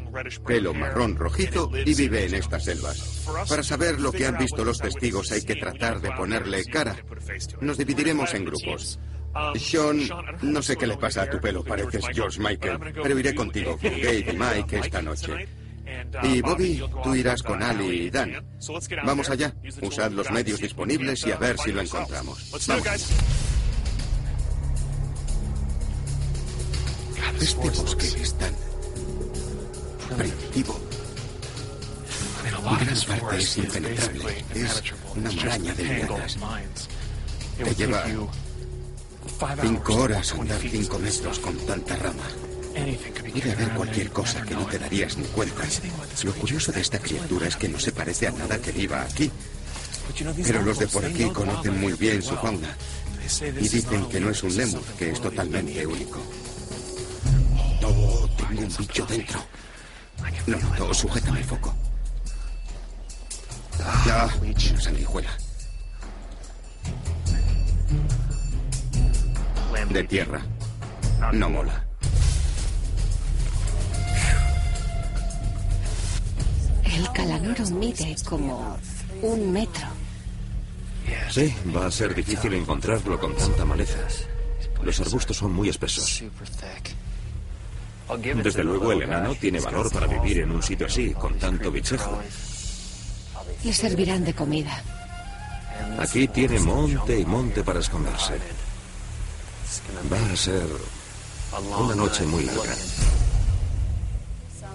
pelo 0.44 0.74
marrón 0.74 1.14
rojizo 1.14 1.70
y 1.72 1.94
vive 1.94 2.26
en 2.26 2.34
estas 2.34 2.64
selvas. 2.64 3.24
Para 3.48 3.62
saber 3.62 4.00
lo 4.00 4.10
que 4.10 4.26
han 4.26 4.36
visto 4.36 4.64
los 4.64 4.80
testigos 4.80 5.30
hay 5.30 5.42
que 5.42 5.54
tratar 5.54 6.00
de 6.00 6.10
ponerle 6.10 6.64
cara. 6.64 6.96
Nos 7.60 7.75
dividiremos 7.76 8.32
en 8.34 8.44
grupos. 8.44 8.98
Sean, 9.56 10.00
no 10.42 10.62
sé 10.62 10.76
qué 10.76 10.86
le 10.86 10.96
pasa 10.96 11.22
a 11.22 11.30
tu 11.30 11.38
pelo, 11.38 11.62
pareces 11.62 12.06
George 12.12 12.40
Michael, 12.40 12.78
pero 13.02 13.18
iré 13.18 13.34
contigo, 13.34 13.72
con 13.78 13.90
Gabe 13.90 14.26
y 14.32 14.36
Mike 14.36 14.78
esta 14.78 15.02
noche. 15.02 15.46
Y 16.22 16.40
Bobby, 16.40 16.82
tú 17.02 17.14
irás 17.14 17.42
con 17.42 17.62
Ali 17.62 18.06
y 18.06 18.10
Dan. 18.10 18.44
Vamos 19.04 19.30
allá, 19.30 19.54
usad 19.82 20.10
los 20.10 20.30
medios 20.30 20.60
disponibles 20.60 21.26
y 21.26 21.32
a 21.32 21.36
ver 21.36 21.58
si 21.58 21.72
lo 21.72 21.82
encontramos. 21.82 22.50
Vamos. 22.66 23.10
Este 27.40 27.70
bosque 27.70 28.06
es 28.06 28.34
tan 28.38 28.54
primitivo. 30.16 30.80
gran 32.62 33.20
parte 33.20 33.36
es 33.36 33.58
impenetrable. 33.58 34.44
Es 34.54 34.82
una 35.14 35.30
maraña 35.32 35.74
de 35.74 35.84
lianas. 35.84 36.38
Te 37.56 37.74
lleva 37.74 38.04
cinco 39.62 39.94
horas 39.94 40.32
andar 40.32 40.60
cinco 40.60 40.98
metros 40.98 41.38
con 41.38 41.56
tanta 41.66 41.96
rama. 41.96 42.24
Puede 43.32 43.52
haber 43.52 43.70
cualquier 43.70 44.10
cosa 44.10 44.42
que 44.42 44.54
no 44.54 44.66
te 44.66 44.78
darías 44.78 45.16
ni 45.16 45.24
cuenta. 45.26 45.62
Lo 46.22 46.34
curioso 46.34 46.72
de 46.72 46.80
esta 46.80 46.98
criatura 46.98 47.48
es 47.48 47.56
que 47.56 47.68
no 47.68 47.78
se 47.78 47.92
parece 47.92 48.26
a 48.26 48.32
nada 48.32 48.58
que 48.58 48.72
viva 48.72 49.02
aquí. 49.02 49.30
Pero 50.44 50.62
los 50.62 50.78
de 50.78 50.86
por 50.86 51.04
aquí 51.04 51.24
conocen 51.30 51.80
muy 51.80 51.94
bien 51.94 52.22
su 52.22 52.36
fauna. 52.36 52.76
Y 53.40 53.68
dicen 53.68 54.08
que 54.08 54.20
no 54.20 54.30
es 54.30 54.42
un 54.42 54.56
lemur, 54.56 54.82
que 54.98 55.10
es 55.10 55.20
totalmente 55.20 55.86
único. 55.86 56.20
Oh, 57.82 58.28
tengo 58.36 58.62
un 58.62 58.76
bicho 58.76 59.06
dentro. 59.06 59.44
No, 60.46 60.58
no, 60.78 60.94
sujétame 60.94 61.40
el 61.40 61.44
foco. 61.44 61.74
Ya, 64.06 64.28
una 64.40 64.80
sanguijuela. 64.80 65.30
De 69.96 70.04
tierra. 70.04 70.42
No 71.32 71.48
mola. 71.48 71.82
El 76.84 77.10
calanoro 77.12 77.64
mide 77.70 78.14
como 78.28 78.76
un 79.22 79.52
metro. 79.54 79.86
Sí, 81.30 81.54
va 81.74 81.86
a 81.86 81.90
ser 81.90 82.14
difícil 82.14 82.52
encontrarlo 82.52 83.18
con 83.18 83.34
tanta 83.36 83.64
maleza. 83.64 83.96
Los 84.82 85.00
arbustos 85.00 85.38
son 85.38 85.54
muy 85.54 85.70
espesos. 85.70 86.22
Desde 88.44 88.64
luego 88.64 88.92
el 88.92 89.00
enano 89.00 89.34
tiene 89.34 89.60
valor 89.60 89.90
para 89.90 90.06
vivir 90.06 90.40
en 90.40 90.50
un 90.50 90.62
sitio 90.62 90.88
así, 90.88 91.14
con 91.14 91.38
tanto 91.38 91.72
bichejo. 91.72 92.20
Le 93.64 93.72
servirán 93.72 94.26
de 94.26 94.34
comida. 94.34 94.78
Aquí 95.98 96.28
tiene 96.28 96.60
monte 96.60 97.18
y 97.18 97.24
monte 97.24 97.64
para 97.64 97.80
esconderse. 97.80 98.65
Va 100.12 100.32
a 100.32 100.36
ser 100.36 100.66
una 101.78 101.94
noche 101.94 102.24
muy 102.24 102.44
larga. 102.44 102.76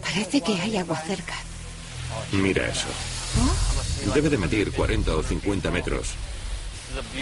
Parece 0.02 0.42
que 0.42 0.60
hay 0.60 0.78
agua 0.78 0.98
cerca. 1.08 1.36
Mira 2.32 2.68
eso. 2.68 2.88
Debe 4.14 4.30
de 4.30 4.38
medir 4.38 4.72
40 4.72 5.16
o 5.16 5.24
50 5.24 5.72
metros. 5.72 6.10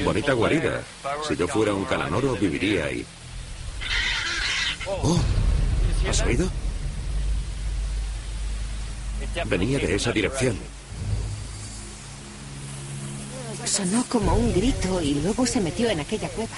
Bonita 0.04 0.34
guarida. 0.34 0.84
Si 1.28 1.36
yo 1.36 1.48
fuera 1.48 1.74
un 1.74 1.86
calanoro, 1.86 2.34
viviría 2.36 2.86
ahí. 2.86 3.06
Oh, 4.88 5.20
¿has 6.10 6.22
oído? 6.22 6.50
Venía 9.46 9.78
de 9.78 9.96
esa 9.96 10.12
dirección. 10.12 10.58
Sonó 13.66 14.04
como 14.10 14.34
un 14.34 14.54
grito 14.54 15.00
y 15.02 15.16
luego 15.16 15.46
se 15.46 15.62
metió 15.62 15.90
en 15.90 16.00
aquella 16.00 16.30
cueva. 16.30 16.56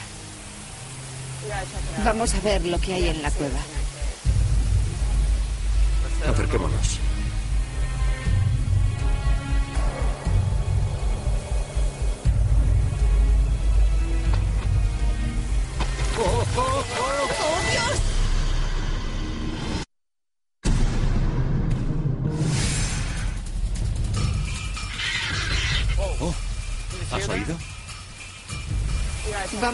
Vamos 2.03 2.33
a 2.33 2.39
ver 2.41 2.65
lo 2.65 2.79
que 2.79 2.93
hay 2.93 3.09
en 3.09 3.21
la 3.21 3.31
cueva. 3.31 3.59
Acerquémonos. 6.29 6.99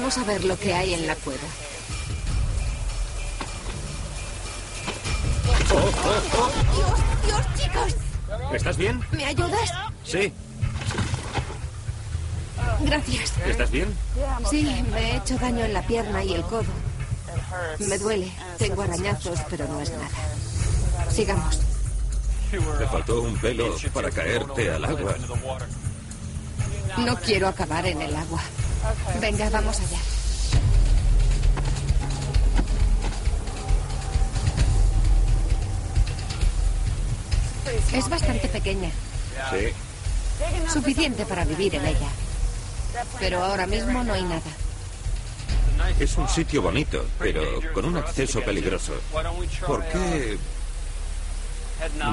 Vamos 0.08 0.26
a 0.26 0.32
ver 0.32 0.46
lo 0.46 0.58
que 0.58 0.74
hay 0.74 0.94
en 0.94 1.06
la 1.06 1.16
cueva. 1.18 1.44
Dios, 5.70 7.00
Dios, 7.26 7.42
chicos. 7.58 7.96
¿Estás 8.54 8.78
bien? 8.78 9.06
¿Me 9.12 9.26
ayudas? 9.26 9.70
Sí. 10.06 10.32
Gracias. 12.86 13.34
¿Estás 13.46 13.70
bien? 13.70 13.94
Sí, 14.50 14.86
me 14.94 15.12
he 15.12 15.18
hecho 15.18 15.38
daño 15.40 15.66
en 15.66 15.74
la 15.74 15.86
pierna 15.86 16.24
y 16.24 16.36
el 16.36 16.44
codo. 16.44 16.64
Me 17.80 17.98
duele. 17.98 18.32
Tengo 18.58 18.84
arañazos, 18.84 19.42
pero 19.50 19.68
no 19.68 19.82
es 19.82 19.92
nada. 19.92 21.10
Sigamos. 21.12 21.60
Te 22.50 22.88
faltó 22.88 23.24
un 23.24 23.38
pelo 23.40 23.76
para 23.94 24.10
caerte 24.10 24.72
al 24.72 24.86
agua. 24.86 25.16
No 26.96 27.18
quiero 27.18 27.50
acabar 27.50 27.86
en 27.86 28.02
el 28.02 28.16
agua. 28.16 28.42
Venga, 29.20 29.50
vamos 29.50 29.80
allá. 29.80 30.00
Es 37.94 38.10
bastante 38.10 38.48
pequeña. 38.48 38.90
Sí. 39.52 40.72
Suficiente 40.72 41.26
para 41.26 41.46
vivir 41.46 41.76
en 41.76 41.86
ella. 41.86 42.10
Pero 43.20 43.44
ahora 43.44 43.68
mismo 43.68 44.04
no 44.04 44.14
hay 44.14 44.24
nada. 44.24 44.42
Es 46.00 46.18
un 46.18 46.28
sitio 46.28 46.62
bonito, 46.62 47.06
pero 47.20 47.42
con 47.74 47.86
un 47.86 47.98
acceso 47.98 48.42
peligroso. 48.42 48.94
¿Por 49.66 49.84
qué 49.86 50.38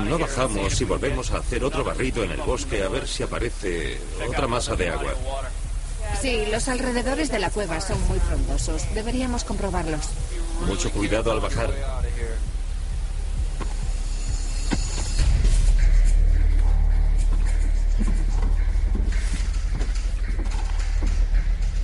no 0.07 0.19
bajamos 0.19 0.81
y 0.81 0.85
volvemos 0.85 1.31
a 1.31 1.39
hacer 1.39 1.65
otro 1.65 1.85
barrido 1.85 2.23
en 2.23 2.33
el 2.33 2.41
bosque 2.41 2.83
a 2.83 2.89
ver 2.89 3.09
si 3.09 3.23
aparece 3.23 3.99
otra 4.29 4.47
masa 4.47 4.77
de 4.77 4.91
agua? 4.91 5.15
Sí, 6.25 6.47
los 6.51 6.69
alrededores 6.69 7.31
de 7.31 7.39
la 7.39 7.51
cueva 7.51 7.83
son 7.83 8.01
muy 8.09 8.19
frondosos. 8.19 8.83
Deberíamos 8.95 9.45
comprobarlos. 9.45 10.09
Mucho 10.67 10.91
cuidado 10.91 11.31
al 11.31 11.41
bajar. 11.41 11.71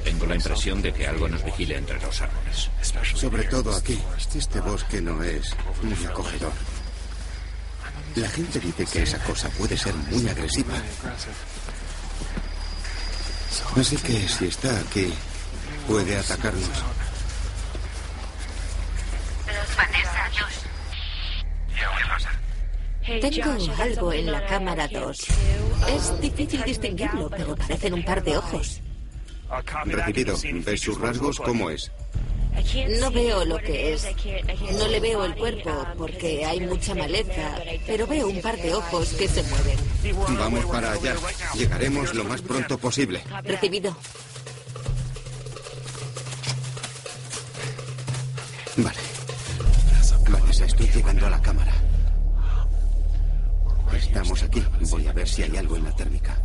Tengo 0.05 0.25
la 0.25 0.37
impresión 0.37 0.81
de 0.81 0.95
que 0.95 1.07
algo 1.07 1.29
nos 1.29 1.45
vigila 1.45 1.77
entre 1.77 2.01
los 2.01 2.23
árboles. 2.23 2.71
Sobre 3.15 3.45
todo 3.45 3.77
aquí. 3.77 4.01
Este 4.35 4.61
bosque 4.63 5.03
no 5.03 5.23
es 5.23 5.55
muy 5.83 6.07
acogedor. 6.07 6.53
La 8.17 8.29
gente 8.31 8.59
dice 8.59 8.87
que 8.87 9.03
esa 9.03 9.19
cosa 9.19 9.51
puede 9.51 9.77
ser 9.77 9.95
muy 9.95 10.27
agresiva. 10.27 10.73
Así 13.77 13.97
que 13.97 14.29
si 14.29 14.47
está 14.47 14.79
aquí, 14.81 15.13
puede 15.87 16.17
atacarnos. 16.17 16.85
Tengo 23.21 23.75
algo 23.79 24.13
en 24.13 24.31
la 24.31 24.47
cámara 24.47 24.89
2. 24.89 25.19
Es 25.89 26.21
difícil 26.21 26.63
distinguirlo, 26.63 27.29
pero 27.31 27.57
parecen 27.57 27.95
un 27.95 28.05
par 28.05 28.23
de 28.23 28.37
ojos. 28.37 28.81
Recibido. 29.85 30.37
¿Ves 30.65 30.81
sus 30.81 31.01
rasgos? 31.01 31.39
¿Cómo 31.39 31.71
es? 31.71 31.91
No 33.01 33.11
veo 33.11 33.45
lo 33.45 33.59
que 33.59 33.95
es. 33.95 34.07
No 34.79 34.89
le 34.89 35.01
veo 35.01 35.25
el 35.25 35.35
cuerpo 35.35 35.71
porque 35.97 36.45
hay 36.45 36.61
mucha 36.61 36.95
maleza, 36.95 37.59
pero 37.87 38.07
veo 38.07 38.29
un 38.29 38.41
par 38.41 38.57
de 38.57 38.75
ojos 38.75 39.13
que 39.15 39.29
se 39.29 39.43
mueven. 39.43 39.79
Vamos 40.39 40.65
para 40.67 40.93
allá. 40.93 41.17
Llegaremos 41.55 42.15
lo 42.15 42.25
más 42.25 42.43
pronto 42.43 42.79
posible. 42.79 43.23
Recibido. 43.43 43.97
Vale. 48.77 48.99
Vanessa, 50.29 50.65
estoy 50.65 50.87
llegando 50.87 51.27
a 51.27 51.31
la 51.31 51.43
cámara. 51.43 51.75
Estamos 53.97 54.43
aquí. 54.43 54.65
Voy 54.91 55.07
a 55.07 55.13
ver 55.13 55.29
si 55.29 55.43
hay 55.43 55.57
algo 55.57 55.77
en 55.77 55.85
la 55.85 55.93
térmica. 55.97 56.37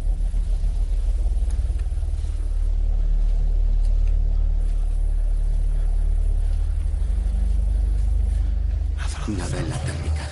Nada 9.28 9.58
en 9.60 9.70
la 9.70 9.80
térmica. 9.80 10.30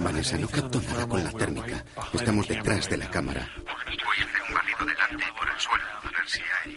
Vanessa, 0.00 0.36
no 0.36 0.48
capto 0.48 0.80
nada 0.82 1.06
con 1.06 1.22
la 1.22 1.30
térmica. 1.30 1.84
Estamos 2.12 2.48
detrás 2.48 2.88
de 2.88 2.96
la 2.96 3.08
cámara. 3.08 3.48
Voy 3.56 4.18
a 4.20 4.24
hacer 4.24 4.42
un 4.48 4.54
barrido 4.54 4.84
delante 4.84 5.24
por 5.38 5.48
el 5.48 5.60
suelo 5.60 5.84
a 6.02 6.10
ver 6.10 6.28
si 6.28 6.40
hay 6.40 6.72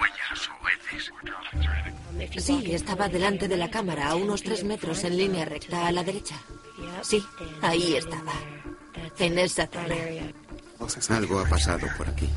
huellas 0.00 0.50
o 0.50 0.68
heces. 0.68 2.44
Sí, 2.44 2.72
estaba 2.72 3.08
delante 3.08 3.46
de 3.46 3.56
la 3.56 3.70
cámara, 3.70 4.08
a 4.08 4.16
unos 4.16 4.42
tres 4.42 4.64
metros 4.64 5.04
en 5.04 5.16
línea 5.16 5.44
recta 5.44 5.86
a 5.86 5.92
la 5.92 6.02
derecha. 6.02 6.34
Sí, 7.02 7.24
ahí 7.62 7.96
estaba. 7.96 8.32
En 9.18 9.38
esa 9.38 9.66
zona. 9.66 11.16
Algo 11.16 11.40
ha 11.40 11.48
pasado 11.48 11.86
por 11.96 12.08
aquí. 12.08 12.28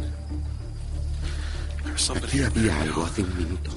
Aquí 2.15 2.43
había 2.43 2.81
algo 2.81 3.05
hace 3.05 3.21
un 3.23 3.37
minuto. 3.37 3.71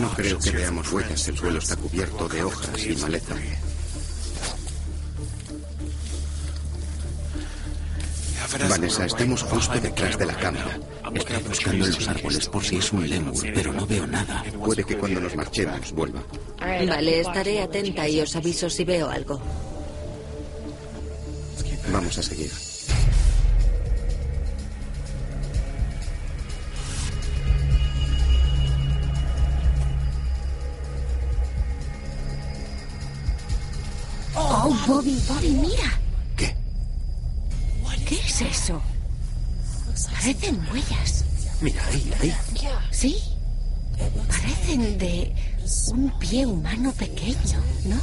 No 0.00 0.10
creo 0.14 0.38
que 0.38 0.50
veamos 0.50 0.92
huellas. 0.92 1.28
El 1.28 1.38
suelo 1.38 1.58
está 1.58 1.76
cubierto 1.76 2.28
de 2.28 2.44
hojas 2.44 2.86
y 2.86 2.96
maleza. 2.96 3.34
Vanessa, 8.68 9.06
estamos 9.06 9.42
justo 9.42 9.78
detrás 9.80 10.18
de 10.18 10.26
la 10.26 10.34
cámara. 10.34 10.78
Estoy 11.14 11.42
buscando 11.42 11.84
en 11.86 11.92
los 11.92 12.08
árboles 12.08 12.48
por 12.48 12.64
si 12.64 12.76
es 12.76 12.92
un 12.92 13.08
lemur, 13.08 13.34
pero 13.54 13.72
no 13.72 13.86
veo 13.86 14.06
nada. 14.06 14.44
Puede 14.64 14.84
que 14.84 14.96
cuando 14.96 15.20
nos 15.20 15.34
marchemos 15.34 15.92
vuelva. 15.92 16.22
Vale, 16.58 17.20
estaré 17.20 17.62
atenta 17.62 18.08
y 18.08 18.20
os 18.20 18.34
aviso 18.36 18.70
si 18.70 18.84
veo 18.84 19.08
algo. 19.10 19.40
Vamos 21.92 22.18
a 22.18 22.22
seguir. 22.22 22.65
Bobby, 34.86 35.20
Bobby, 35.28 35.50
mira. 35.50 35.98
¿Qué? 36.36 36.54
¿Qué 38.06 38.14
es 38.14 38.40
eso? 38.40 38.80
Parecen 40.12 40.60
huellas. 40.70 41.24
Mira, 41.60 41.84
ahí, 41.86 42.12
ahí. 42.20 42.34
Sí. 42.92 43.16
Parecen 44.28 44.96
de 44.98 45.34
un 45.88 46.16
pie 46.20 46.46
humano 46.46 46.92
pequeño, 46.92 47.60
¿no? 47.86 47.96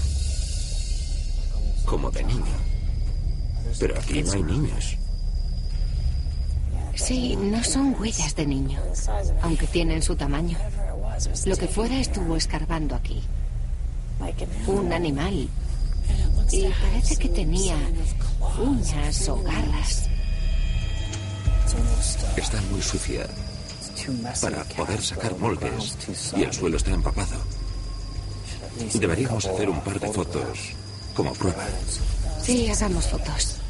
Como 1.86 2.12
de 2.12 2.24
niño. 2.24 2.58
Pero 3.80 3.98
aquí 3.98 4.22
no 4.22 4.34
hay 4.34 4.44
niños. 4.44 4.98
Sí, 6.96 7.38
no 7.38 7.64
son 7.64 7.96
huellas 8.00 8.36
de 8.36 8.46
niño, 8.46 8.80
aunque 9.42 9.68
tienen 9.68 10.02
su 10.02 10.16
tamaño. 10.16 10.58
Lo 11.46 11.56
que 11.56 11.68
fuera 11.68 11.98
estuvo 12.00 12.36
escarbando 12.36 12.96
aquí. 12.96 13.22
Un 14.68 14.92
animal. 14.92 15.48
Y 16.54 16.70
parece 16.82 17.16
que 17.16 17.30
tenía 17.30 17.76
uñas 18.60 19.28
o 19.28 19.42
garras. 19.42 20.04
Está 22.38 22.62
muy 22.70 22.82
sucia 22.82 23.26
para 24.40 24.64
poder 24.66 25.02
sacar 25.02 25.36
moldes 25.40 25.98
y 26.38 26.44
el 26.44 26.54
suelo 26.54 26.78
está 26.78 26.92
empapado. 26.92 27.38
Deberíamos 28.94 29.46
hacer 29.46 29.68
un 29.68 29.82
par 29.82 30.00
de 30.00 30.12
fotos 30.12 30.60
como 31.16 31.34
prueba. 31.34 31.66
Sí, 32.44 32.70
hagamos 32.70 33.08
fotos. 33.08 33.63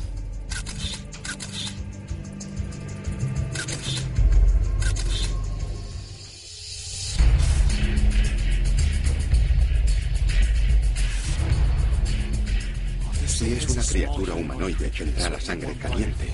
Criatura 13.94 14.34
humanoide, 14.34 14.90
tendrá 14.90 15.30
la 15.30 15.40
sangre 15.40 15.78
caliente 15.78 16.34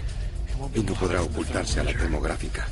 y 0.73 0.79
no 0.79 0.93
podrá 0.93 1.21
ocultarse 1.21 1.81
a 1.81 1.83
la 1.83 1.91
termográfica. 1.91 2.65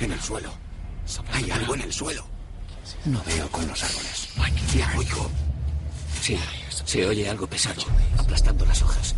En 0.00 0.12
el 0.12 0.20
suelo. 0.20 0.50
Hay 1.32 1.50
algo 1.50 1.74
en 1.74 1.82
el 1.82 1.92
suelo. 1.92 2.24
No 3.04 3.22
veo 3.24 3.50
con 3.50 3.66
los 3.66 3.82
árboles. 3.82 4.28
La 4.78 4.98
oigo. 4.98 5.30
Sí, 6.22 6.38
se 6.84 7.06
oye 7.06 7.28
algo 7.28 7.46
pesado, 7.46 7.82
aplastando 8.16 8.64
las 8.64 8.80
hojas. 8.80 9.14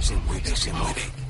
Se 0.00 0.16
mueve, 0.16 0.56
se 0.56 0.72
mueve. 0.72 1.23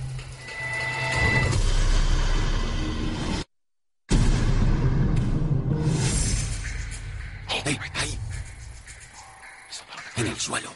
Suelo. 10.45 10.71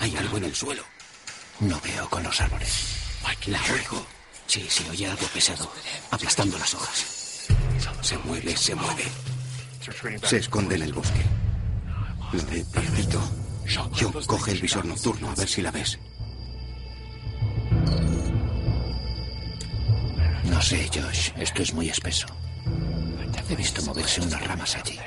Hay 0.00 0.16
algo 0.16 0.38
en 0.38 0.44
el 0.44 0.54
suelo. 0.54 0.82
No 1.60 1.78
veo 1.80 2.08
con 2.08 2.22
los 2.22 2.40
árboles. 2.40 2.96
La 3.46 3.60
oigo. 3.62 4.06
Sí, 4.46 4.66
se 4.70 4.88
oye 4.88 5.06
algo 5.06 5.26
pesado, 5.26 5.70
aplastando 6.10 6.56
las 6.56 6.74
hojas. 6.74 7.46
Se 8.00 8.16
mueve, 8.18 8.56
se 8.56 8.74
mueve. 8.74 9.04
Se 10.22 10.38
esconde 10.38 10.76
en 10.76 10.82
el 10.82 10.92
bosque. 10.92 11.22
Perfecto. 12.72 13.20
John, 13.68 14.12
coge 14.26 14.52
el 14.52 14.60
visor 14.60 14.84
nocturno 14.84 15.30
a 15.30 15.34
ver 15.34 15.48
si 15.48 15.60
la 15.60 15.70
ves. 15.70 15.98
No 20.44 20.62
sé, 20.62 20.88
Josh. 20.94 21.32
Esto 21.36 21.62
es 21.62 21.74
muy 21.74 21.90
espeso. 21.90 22.26
He 23.48 23.56
visto 23.56 23.82
moverse 23.82 24.20
unas 24.22 24.44
ramas 24.46 24.74
allí. 24.76 24.98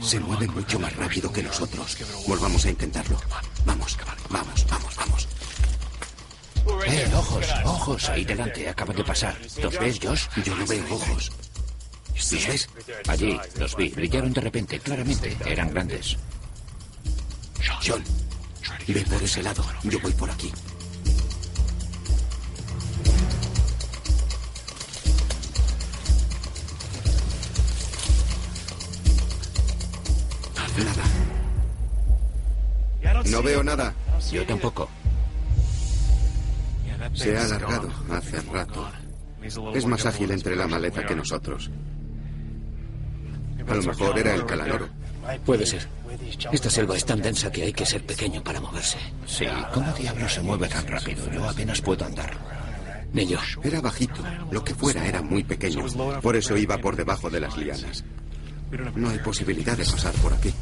Se 0.00 0.20
mueve 0.20 0.46
mucho 0.48 0.78
más 0.78 0.94
rápido 0.96 1.32
que 1.32 1.42
nosotros. 1.42 1.96
Volvamos 2.26 2.64
a 2.66 2.70
intentarlo. 2.70 3.20
Vamos, 3.64 3.96
vamos, 4.30 4.66
vamos, 4.68 4.96
vamos. 4.96 5.28
¡Eh, 6.86 7.10
ojos! 7.14 7.46
¡Ojos! 7.64 8.08
Ahí 8.08 8.24
delante, 8.24 8.68
acaba 8.68 8.94
de 8.94 9.04
pasar. 9.04 9.36
¿Los 9.62 9.78
ves, 9.78 9.98
Josh? 10.02 10.26
Yo 10.44 10.54
no 10.56 10.66
veo 10.66 10.84
ojos. 10.90 11.32
¿Los 12.14 12.46
ves? 12.46 12.68
Allí, 13.08 13.38
los 13.58 13.76
vi. 13.76 13.88
Brillaron 13.88 14.32
de 14.32 14.40
repente, 14.40 14.78
claramente. 14.80 15.36
Eran 15.46 15.70
grandes. 15.70 16.16
John, 17.84 18.02
ve 18.86 19.04
por 19.08 19.22
ese 19.22 19.42
lado. 19.42 19.64
Yo 19.84 19.98
voy 20.00 20.12
por 20.12 20.30
aquí. 20.30 20.52
No 33.32 33.42
veo 33.42 33.62
nada. 33.62 33.94
Yo 34.30 34.46
tampoco. 34.46 34.88
Se 37.14 37.36
ha 37.36 37.44
alargado 37.44 37.90
hace 38.10 38.40
rato. 38.42 38.88
Es 39.74 39.86
más 39.86 40.04
ágil 40.06 40.30
entre 40.30 40.54
la 40.54 40.68
maleza 40.68 41.04
que 41.04 41.16
nosotros. 41.16 41.70
A 43.66 43.74
lo 43.74 43.82
mejor 43.82 44.18
era 44.18 44.34
el 44.34 44.44
calanoro. 44.44 44.88
Puede 45.46 45.64
ser. 45.66 45.88
Esta 46.52 46.68
selva 46.68 46.96
es 46.96 47.06
tan 47.06 47.22
densa 47.22 47.50
que 47.50 47.62
hay 47.62 47.72
que 47.72 47.86
ser 47.86 48.04
pequeño 48.04 48.42
para 48.44 48.60
moverse. 48.60 48.98
Sí, 49.26 49.46
¿cómo 49.72 49.90
diablos 49.92 50.34
se 50.34 50.42
mueve 50.42 50.68
tan 50.68 50.86
rápido? 50.86 51.30
Yo 51.30 51.48
apenas 51.48 51.80
puedo 51.80 52.04
andar. 52.04 52.36
Ni 53.12 53.26
yo. 53.26 53.38
Era 53.62 53.80
bajito. 53.80 54.22
Lo 54.50 54.62
que 54.62 54.74
fuera 54.74 55.06
era 55.06 55.22
muy 55.22 55.42
pequeño. 55.42 55.86
Por 56.20 56.36
eso 56.36 56.56
iba 56.56 56.76
por 56.78 56.96
debajo 56.96 57.30
de 57.30 57.40
las 57.40 57.56
lianas. 57.56 58.04
No 58.94 59.08
hay 59.08 59.18
posibilidad 59.18 59.76
de 59.76 59.84
pasar 59.84 60.12
por 60.14 60.34
aquí. 60.34 60.52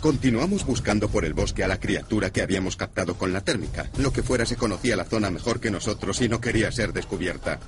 Continuamos 0.00 0.64
buscando 0.64 1.10
por 1.10 1.26
el 1.26 1.34
bosque 1.34 1.62
a 1.62 1.68
la 1.68 1.78
criatura 1.78 2.30
que 2.30 2.40
habíamos 2.40 2.74
captado 2.74 3.16
con 3.16 3.34
la 3.34 3.42
térmica. 3.42 3.90
Lo 3.98 4.14
que 4.14 4.22
fuera 4.22 4.46
se 4.46 4.56
conocía 4.56 4.96
la 4.96 5.04
zona 5.04 5.30
mejor 5.30 5.60
que 5.60 5.70
nosotros 5.70 6.22
y 6.22 6.28
no 6.28 6.40
quería 6.40 6.72
ser 6.72 6.94
descubierta. 6.94 7.60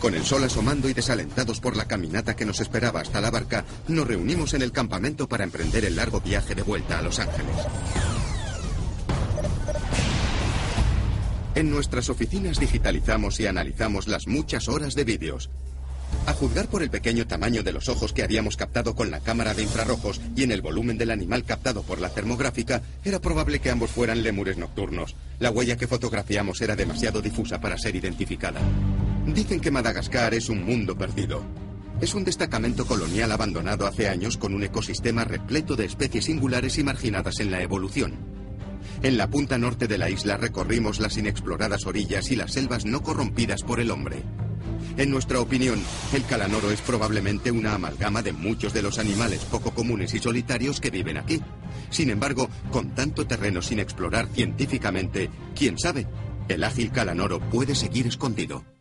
Con 0.00 0.14
el 0.14 0.24
sol 0.24 0.42
asomando 0.42 0.88
y 0.88 0.92
desalentados 0.92 1.60
por 1.60 1.76
la 1.76 1.86
caminata 1.86 2.34
que 2.34 2.44
nos 2.44 2.58
esperaba 2.58 3.00
hasta 3.00 3.20
la 3.20 3.30
barca, 3.30 3.64
nos 3.86 4.08
reunimos 4.08 4.54
en 4.54 4.62
el 4.62 4.72
campamento 4.72 5.28
para 5.28 5.44
emprender 5.44 5.84
el 5.84 5.94
largo 5.94 6.20
viaje 6.20 6.56
de 6.56 6.62
vuelta 6.62 6.98
a 6.98 7.02
Los 7.02 7.20
Ángeles. 7.20 7.56
En 11.54 11.70
nuestras 11.70 12.10
oficinas 12.10 12.58
digitalizamos 12.58 13.38
y 13.38 13.46
analizamos 13.46 14.08
las 14.08 14.26
muchas 14.26 14.68
horas 14.68 14.96
de 14.96 15.04
vídeos. 15.04 15.48
A 16.26 16.32
juzgar 16.32 16.66
por 16.66 16.82
el 16.82 16.90
pequeño 16.90 17.24
tamaño 17.28 17.62
de 17.62 17.72
los 17.72 17.88
ojos 17.88 18.12
que 18.12 18.24
habíamos 18.24 18.56
captado 18.56 18.96
con 18.96 19.12
la 19.12 19.20
cámara 19.20 19.54
de 19.54 19.62
infrarrojos 19.62 20.20
y 20.34 20.42
en 20.42 20.50
el 20.50 20.60
volumen 20.60 20.98
del 20.98 21.12
animal 21.12 21.44
captado 21.44 21.84
por 21.84 22.00
la 22.00 22.08
termográfica, 22.08 22.82
era 23.04 23.20
probable 23.20 23.60
que 23.60 23.70
ambos 23.70 23.92
fueran 23.92 24.24
lémures 24.24 24.58
nocturnos. 24.58 25.14
La 25.38 25.52
huella 25.52 25.76
que 25.76 25.86
fotografiamos 25.86 26.60
era 26.60 26.74
demasiado 26.74 27.22
difusa 27.22 27.60
para 27.60 27.78
ser 27.78 27.94
identificada. 27.94 28.60
Dicen 29.24 29.60
que 29.60 29.70
Madagascar 29.70 30.34
es 30.34 30.48
un 30.48 30.64
mundo 30.64 30.98
perdido. 30.98 31.44
Es 32.00 32.12
un 32.14 32.24
destacamento 32.24 32.86
colonial 32.86 33.30
abandonado 33.30 33.86
hace 33.86 34.08
años 34.08 34.36
con 34.36 34.52
un 34.52 34.64
ecosistema 34.64 35.22
repleto 35.22 35.76
de 35.76 35.84
especies 35.84 36.24
singulares 36.24 36.76
y 36.78 36.82
marginadas 36.82 37.38
en 37.38 37.52
la 37.52 37.62
evolución. 37.62 38.14
En 39.02 39.16
la 39.16 39.30
punta 39.30 39.58
norte 39.58 39.86
de 39.86 39.96
la 39.96 40.10
isla 40.10 40.36
recorrimos 40.36 40.98
las 40.98 41.16
inexploradas 41.16 41.86
orillas 41.86 42.32
y 42.32 42.36
las 42.36 42.52
selvas 42.52 42.84
no 42.84 43.02
corrompidas 43.02 43.62
por 43.62 43.78
el 43.78 43.92
hombre. 43.92 44.24
En 44.96 45.10
nuestra 45.10 45.40
opinión, 45.40 45.82
el 46.14 46.24
calanoro 46.24 46.70
es 46.70 46.80
probablemente 46.80 47.50
una 47.50 47.74
amalgama 47.74 48.22
de 48.22 48.32
muchos 48.32 48.72
de 48.72 48.80
los 48.80 48.98
animales 48.98 49.44
poco 49.44 49.72
comunes 49.72 50.14
y 50.14 50.18
solitarios 50.18 50.80
que 50.80 50.90
viven 50.90 51.18
aquí. 51.18 51.42
Sin 51.90 52.08
embargo, 52.08 52.48
con 52.70 52.94
tanto 52.94 53.26
terreno 53.26 53.60
sin 53.60 53.78
explorar 53.78 54.26
científicamente, 54.32 55.28
quién 55.54 55.78
sabe, 55.78 56.06
el 56.48 56.64
ágil 56.64 56.92
calanoro 56.92 57.40
puede 57.40 57.74
seguir 57.74 58.06
escondido. 58.06 58.75